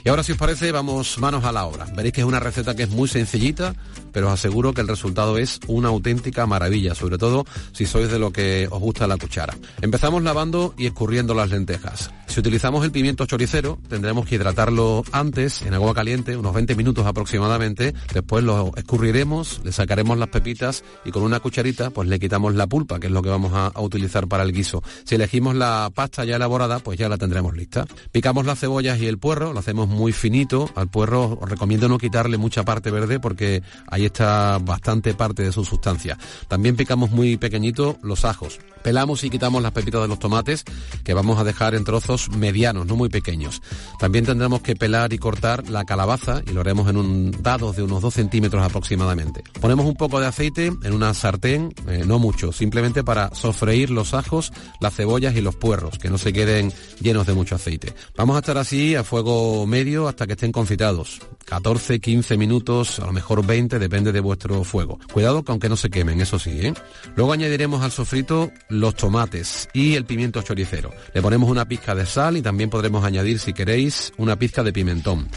Y 0.04 0.08
ahora 0.08 0.22
si 0.22 0.32
os 0.32 0.38
parece, 0.38 0.70
vamos 0.72 1.18
manos 1.18 1.44
a 1.44 1.52
la 1.52 1.66
obra. 1.66 1.86
Veréis 1.94 2.14
que 2.14 2.20
es 2.20 2.26
una 2.26 2.40
receta 2.40 2.74
que 2.76 2.84
es 2.84 2.90
muy 2.90 3.08
sencillita, 3.08 3.74
pero 4.12 4.28
os 4.28 4.34
aseguro 4.34 4.72
que 4.72 4.80
el 4.80 4.88
resultado 4.88 5.38
es 5.38 5.60
una 5.66 5.88
auténtica 5.88 6.46
maravilla, 6.46 6.94
sobre 6.94 7.18
todo 7.18 7.46
si 7.72 7.86
sois 7.86 8.10
de 8.10 8.18
lo 8.18 8.32
que 8.32 8.68
os 8.70 8.80
gusta 8.80 9.06
la 9.06 9.16
cuchara. 9.16 9.56
Empezamos 9.80 10.22
lavando 10.22 10.74
y 10.76 10.86
escurriendo 10.86 11.34
las 11.34 11.50
lentejas. 11.50 12.10
Si 12.30 12.38
utilizamos 12.38 12.84
el 12.84 12.92
pimiento 12.92 13.26
choricero, 13.26 13.76
tendremos 13.88 14.24
que 14.24 14.36
hidratarlo 14.36 15.02
antes 15.10 15.62
en 15.62 15.74
agua 15.74 15.92
caliente, 15.94 16.36
unos 16.36 16.54
20 16.54 16.76
minutos 16.76 17.04
aproximadamente. 17.04 17.92
Después 18.14 18.44
lo 18.44 18.70
escurriremos, 18.76 19.60
le 19.64 19.72
sacaremos 19.72 20.16
las 20.16 20.28
pepitas 20.28 20.84
y 21.04 21.10
con 21.10 21.24
una 21.24 21.40
cucharita 21.40 21.90
pues 21.90 22.08
le 22.08 22.20
quitamos 22.20 22.54
la 22.54 22.68
pulpa, 22.68 23.00
que 23.00 23.08
es 23.08 23.12
lo 23.12 23.20
que 23.22 23.30
vamos 23.30 23.52
a, 23.52 23.66
a 23.66 23.80
utilizar 23.80 24.28
para 24.28 24.44
el 24.44 24.52
guiso. 24.52 24.80
Si 25.02 25.16
elegimos 25.16 25.56
la 25.56 25.90
pasta 25.92 26.24
ya 26.24 26.36
elaborada, 26.36 26.78
pues 26.78 27.00
ya 27.00 27.08
la 27.08 27.18
tendremos 27.18 27.56
lista. 27.56 27.84
Picamos 28.12 28.46
las 28.46 28.60
cebollas 28.60 29.00
y 29.00 29.08
el 29.08 29.18
puerro, 29.18 29.52
lo 29.52 29.58
hacemos 29.58 29.88
muy 29.88 30.12
finito. 30.12 30.70
Al 30.76 30.88
puerro 30.88 31.36
os 31.40 31.50
recomiendo 31.50 31.88
no 31.88 31.98
quitarle 31.98 32.38
mucha 32.38 32.62
parte 32.62 32.92
verde 32.92 33.18
porque 33.18 33.64
ahí 33.88 34.04
está 34.04 34.58
bastante 34.58 35.14
parte 35.14 35.42
de 35.42 35.50
su 35.50 35.64
sustancia. 35.64 36.16
También 36.46 36.76
picamos 36.76 37.10
muy 37.10 37.38
pequeñito 37.38 37.98
los 38.04 38.24
ajos. 38.24 38.60
Pelamos 38.84 39.24
y 39.24 39.30
quitamos 39.30 39.62
las 39.62 39.72
pepitas 39.72 40.00
de 40.02 40.08
los 40.08 40.20
tomates 40.20 40.64
que 41.02 41.12
vamos 41.12 41.38
a 41.40 41.44
dejar 41.44 41.74
en 41.74 41.82
trozos 41.84 42.19
medianos, 42.28 42.86
no 42.86 42.96
muy 42.96 43.08
pequeños. 43.08 43.62
También 43.98 44.24
tendremos 44.24 44.60
que 44.60 44.76
pelar 44.76 45.12
y 45.12 45.18
cortar 45.18 45.68
la 45.68 45.84
calabaza 45.84 46.42
y 46.46 46.52
lo 46.52 46.60
haremos 46.60 46.88
en 46.88 46.96
un 46.96 47.30
dados 47.42 47.76
de 47.76 47.82
unos 47.82 48.02
2 48.02 48.12
centímetros 48.14 48.62
aproximadamente. 48.62 49.42
Ponemos 49.60 49.86
un 49.86 49.94
poco 49.94 50.20
de 50.20 50.26
aceite 50.26 50.66
en 50.66 50.92
una 50.92 51.14
sartén, 51.14 51.74
eh, 51.88 52.04
no 52.06 52.18
mucho, 52.18 52.52
simplemente 52.52 53.04
para 53.04 53.34
sofreír 53.34 53.90
los 53.90 54.14
ajos, 54.14 54.52
las 54.80 54.94
cebollas 54.94 55.34
y 55.36 55.40
los 55.40 55.56
puerros, 55.56 55.98
que 55.98 56.10
no 56.10 56.18
se 56.18 56.32
queden 56.32 56.72
llenos 57.00 57.26
de 57.26 57.34
mucho 57.34 57.54
aceite. 57.54 57.94
Vamos 58.16 58.36
a 58.36 58.40
estar 58.40 58.58
así 58.58 58.94
a 58.94 59.04
fuego 59.04 59.66
medio 59.66 60.08
hasta 60.08 60.26
que 60.26 60.32
estén 60.32 60.52
confitados. 60.52 61.20
14, 61.46 62.00
15 62.00 62.36
minutos, 62.36 63.00
a 63.00 63.06
lo 63.06 63.12
mejor 63.12 63.44
20, 63.44 63.78
depende 63.78 64.12
de 64.12 64.20
vuestro 64.20 64.62
fuego. 64.62 64.98
Cuidado 65.12 65.42
que 65.42 65.52
aunque 65.52 65.68
no 65.68 65.76
se 65.76 65.90
quemen, 65.90 66.20
eso 66.20 66.38
sí, 66.38 66.60
¿eh? 66.60 66.74
Luego 67.16 67.32
añadiremos 67.32 67.82
al 67.82 67.90
sofrito 67.90 68.52
los 68.68 68.94
tomates 68.94 69.68
y 69.72 69.94
el 69.94 70.04
pimiento 70.04 70.42
choricero. 70.42 70.90
Le 71.12 71.22
ponemos 71.22 71.50
una 71.50 71.66
pizca 71.66 71.94
de 71.94 72.06
sal 72.10 72.36
y 72.36 72.42
también 72.42 72.70
podremos 72.70 73.04
añadir, 73.04 73.38
si 73.38 73.52
queréis, 73.52 74.12
una 74.18 74.36
pizca 74.36 74.62
de 74.62 74.72
pimentón. 74.72 75.28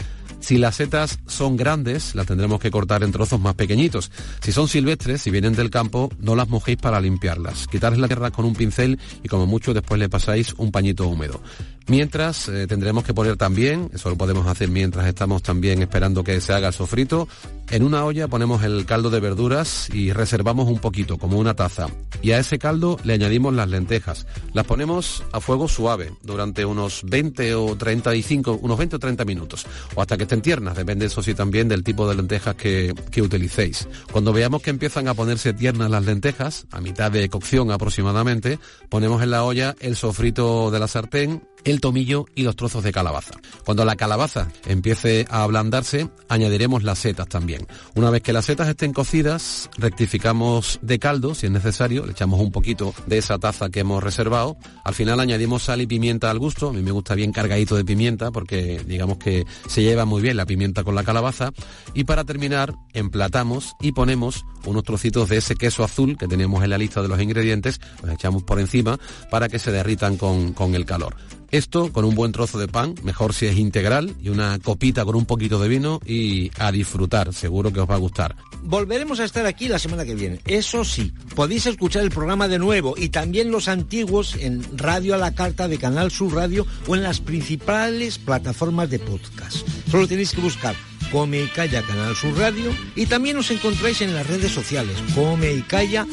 Si 0.44 0.58
las 0.58 0.76
setas 0.76 1.20
son 1.26 1.56
grandes, 1.56 2.14
las 2.14 2.26
tendremos 2.26 2.60
que 2.60 2.70
cortar 2.70 3.02
en 3.02 3.12
trozos 3.12 3.40
más 3.40 3.54
pequeñitos. 3.54 4.10
Si 4.42 4.52
son 4.52 4.68
silvestres, 4.68 5.22
si 5.22 5.30
vienen 5.30 5.54
del 5.54 5.70
campo, 5.70 6.10
no 6.18 6.36
las 6.36 6.50
mojéis 6.50 6.76
para 6.76 7.00
limpiarlas. 7.00 7.66
Quitarles 7.66 7.98
la 7.98 8.08
tierra 8.08 8.30
con 8.30 8.44
un 8.44 8.54
pincel 8.54 8.98
y 9.22 9.28
como 9.28 9.46
mucho 9.46 9.72
después 9.72 9.98
le 9.98 10.10
pasáis 10.10 10.52
un 10.58 10.70
pañito 10.70 11.08
húmedo. 11.08 11.40
Mientras 11.86 12.48
eh, 12.48 12.66
tendremos 12.66 13.04
que 13.04 13.12
poner 13.12 13.36
también, 13.36 13.90
eso 13.92 14.08
lo 14.08 14.16
podemos 14.16 14.46
hacer 14.46 14.68
mientras 14.68 15.06
estamos 15.06 15.42
también 15.42 15.82
esperando 15.82 16.24
que 16.24 16.40
se 16.40 16.54
haga 16.54 16.68
el 16.68 16.74
sofrito, 16.74 17.28
en 17.70 17.82
una 17.82 18.04
olla 18.04 18.28
ponemos 18.28 18.62
el 18.62 18.86
caldo 18.86 19.10
de 19.10 19.20
verduras 19.20 19.88
y 19.92 20.12
reservamos 20.12 20.68
un 20.68 20.78
poquito, 20.78 21.18
como 21.18 21.38
una 21.38 21.54
taza. 21.54 21.88
Y 22.22 22.32
a 22.32 22.38
ese 22.38 22.58
caldo 22.58 22.98
le 23.04 23.14
añadimos 23.14 23.54
las 23.54 23.68
lentejas. 23.68 24.26
Las 24.52 24.66
ponemos 24.66 25.22
a 25.32 25.40
fuego 25.40 25.68
suave 25.68 26.12
durante 26.22 26.64
unos 26.64 27.02
20 27.04 27.54
o 27.54 27.76
35, 27.76 28.60
unos 28.62 28.78
20 28.78 28.96
o 28.96 28.98
30 28.98 29.24
minutos, 29.24 29.66
o 29.94 30.00
hasta 30.00 30.16
que 30.16 30.22
estén 30.24 30.42
tiernas, 30.42 30.76
depende 30.76 31.06
eso 31.06 31.22
sí 31.22 31.34
también 31.34 31.68
del 31.68 31.84
tipo 31.84 32.08
de 32.08 32.14
lentejas 32.14 32.54
que, 32.54 32.94
que 33.10 33.22
utilicéis. 33.22 33.88
Cuando 34.10 34.32
veamos 34.32 34.62
que 34.62 34.70
empiezan 34.70 35.08
a 35.08 35.14
ponerse 35.14 35.52
tiernas 35.52 35.90
las 35.90 36.04
lentejas, 36.04 36.66
a 36.70 36.80
mitad 36.80 37.10
de 37.10 37.28
cocción 37.28 37.70
aproximadamente, 37.70 38.58
ponemos 38.88 39.22
en 39.22 39.30
la 39.30 39.44
olla 39.44 39.74
el 39.80 39.96
sofrito 39.96 40.70
de 40.70 40.78
la 40.78 40.88
sartén, 40.88 41.42
el 41.64 41.80
tomillo 41.80 42.26
y 42.34 42.42
los 42.42 42.56
trozos 42.56 42.84
de 42.84 42.92
calabaza. 42.92 43.34
Cuando 43.64 43.84
la 43.84 43.96
calabaza 43.96 44.48
empiece 44.66 45.26
a 45.30 45.42
ablandarse, 45.42 46.08
añadiremos 46.28 46.82
las 46.82 46.98
setas 46.98 47.28
también. 47.28 47.66
Una 47.94 48.10
vez 48.10 48.22
que 48.22 48.32
las 48.32 48.44
setas 48.44 48.68
estén 48.68 48.92
cocidas, 48.92 49.70
rectificamos 49.78 50.78
de 50.82 50.98
caldo, 50.98 51.34
si 51.34 51.46
es 51.46 51.52
necesario, 51.52 52.04
le 52.06 52.12
echamos 52.12 52.40
un 52.40 52.52
poquito 52.52 52.94
de 53.06 53.18
esa 53.18 53.38
taza 53.38 53.70
que 53.70 53.80
hemos 53.80 54.02
reservado. 54.02 54.56
Al 54.84 54.94
final 54.94 55.20
añadimos 55.20 55.64
sal 55.64 55.80
y 55.80 55.86
pimienta 55.86 56.30
al 56.30 56.38
gusto. 56.38 56.68
A 56.68 56.72
mí 56.72 56.82
me 56.82 56.90
gusta 56.90 57.14
bien 57.14 57.32
cargadito 57.32 57.76
de 57.76 57.84
pimienta 57.84 58.30
porque 58.30 58.82
digamos 58.86 59.18
que 59.18 59.44
se 59.66 59.82
lleva 59.82 60.04
muy 60.04 60.22
bien 60.22 60.36
la 60.36 60.46
pimienta 60.46 60.84
con 60.84 60.94
la 60.94 61.04
calabaza. 61.04 61.52
Y 61.94 62.04
para 62.04 62.24
terminar, 62.24 62.74
emplatamos 62.92 63.74
y 63.80 63.92
ponemos 63.92 64.44
unos 64.66 64.82
trocitos 64.82 65.28
de 65.28 65.38
ese 65.38 65.56
queso 65.56 65.84
azul 65.84 66.16
que 66.16 66.28
tenemos 66.28 66.62
en 66.62 66.70
la 66.70 66.78
lista 66.78 67.02
de 67.02 67.08
los 67.08 67.20
ingredientes, 67.20 67.80
los 68.02 68.12
echamos 68.12 68.42
por 68.42 68.60
encima 68.60 68.98
para 69.30 69.48
que 69.48 69.58
se 69.58 69.72
derritan 69.72 70.16
con, 70.16 70.52
con 70.52 70.74
el 70.74 70.84
calor. 70.84 71.16
Esto 71.54 71.92
con 71.92 72.04
un 72.04 72.16
buen 72.16 72.32
trozo 72.32 72.58
de 72.58 72.66
pan, 72.66 72.96
mejor 73.04 73.32
si 73.32 73.46
es 73.46 73.56
integral, 73.56 74.12
y 74.20 74.28
una 74.28 74.58
copita 74.58 75.04
con 75.04 75.14
un 75.14 75.24
poquito 75.24 75.60
de 75.60 75.68
vino 75.68 76.00
y 76.04 76.50
a 76.58 76.72
disfrutar, 76.72 77.32
seguro 77.32 77.72
que 77.72 77.78
os 77.78 77.88
va 77.88 77.94
a 77.94 77.98
gustar. 77.98 78.34
Volveremos 78.64 79.20
a 79.20 79.24
estar 79.24 79.46
aquí 79.46 79.68
la 79.68 79.78
semana 79.78 80.04
que 80.04 80.16
viene. 80.16 80.40
Eso 80.46 80.84
sí, 80.84 81.12
podéis 81.36 81.66
escuchar 81.66 82.02
el 82.02 82.10
programa 82.10 82.48
de 82.48 82.58
nuevo 82.58 82.96
y 82.96 83.10
también 83.10 83.52
los 83.52 83.68
antiguos 83.68 84.34
en 84.34 84.64
Radio 84.76 85.14
a 85.14 85.18
la 85.18 85.32
Carta 85.36 85.68
de 85.68 85.78
Canal 85.78 86.10
Sur 86.10 86.34
Radio 86.34 86.66
o 86.88 86.96
en 86.96 87.04
las 87.04 87.20
principales 87.20 88.18
plataformas 88.18 88.90
de 88.90 88.98
podcast. 88.98 89.64
Solo 89.88 90.08
tenéis 90.08 90.32
que 90.32 90.40
buscar 90.40 90.74
Come 91.12 91.40
y 91.40 91.46
Calla 91.46 91.82
Canal 91.82 92.16
Sur 92.16 92.36
Radio 92.36 92.72
y 92.96 93.06
también 93.06 93.36
os 93.36 93.52
encontráis 93.52 94.00
en 94.00 94.12
las 94.12 94.26
redes 94.26 94.50
sociales 94.50 94.96
Come 95.14 95.52
y 95.52 95.62
Calla 95.62 96.04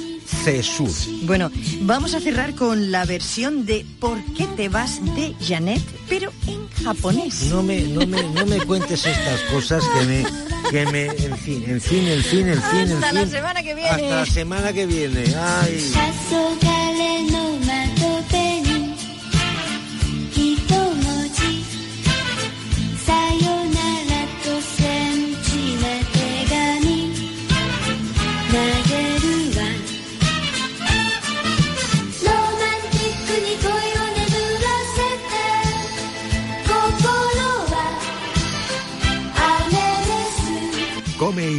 CESUR. 0.43 0.89
Bueno, 1.23 1.51
vamos 1.81 2.13
a 2.13 2.19
cerrar 2.19 2.55
con 2.55 2.91
la 2.91 3.05
versión 3.05 3.65
de 3.65 3.85
¿Por 3.99 4.23
qué 4.33 4.45
te 4.55 4.69
vas 4.69 4.99
de 5.15 5.35
Janet? 5.45 5.81
Pero 6.09 6.31
en 6.47 6.67
japonés. 6.83 7.43
No 7.43 7.61
me, 7.63 7.81
no 7.81 8.05
me, 8.07 8.23
no 8.23 8.45
me 8.45 8.59
cuentes 8.65 9.05
estas 9.05 9.41
cosas 9.51 9.83
que 9.99 10.05
me, 10.05 10.25
que 10.71 10.85
me, 10.91 11.05
en 11.05 11.37
fin, 11.37 11.63
en 11.67 11.81
fin, 11.81 12.07
en 12.07 12.23
fin, 12.23 12.47
en 12.49 12.61
fin, 12.63 12.79
en 12.79 12.91
Hasta 12.93 13.13
la 13.13 13.21
fin. 13.21 13.29
semana 13.29 13.63
que 13.63 13.75
viene. 13.75 13.89
Hasta 13.91 14.15
la 14.15 14.25
semana 14.25 14.73
que 14.73 14.85
viene. 14.85 15.23
Ay. 15.35 15.91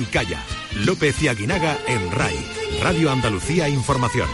Calla 0.05 0.43
López 0.75 1.23
y 1.23 1.29
Aguinaga 1.29 1.79
en 1.87 2.11
RAI, 2.11 2.39
Radio 2.83 3.11
Andalucía 3.11 3.69
Información. 3.69 4.29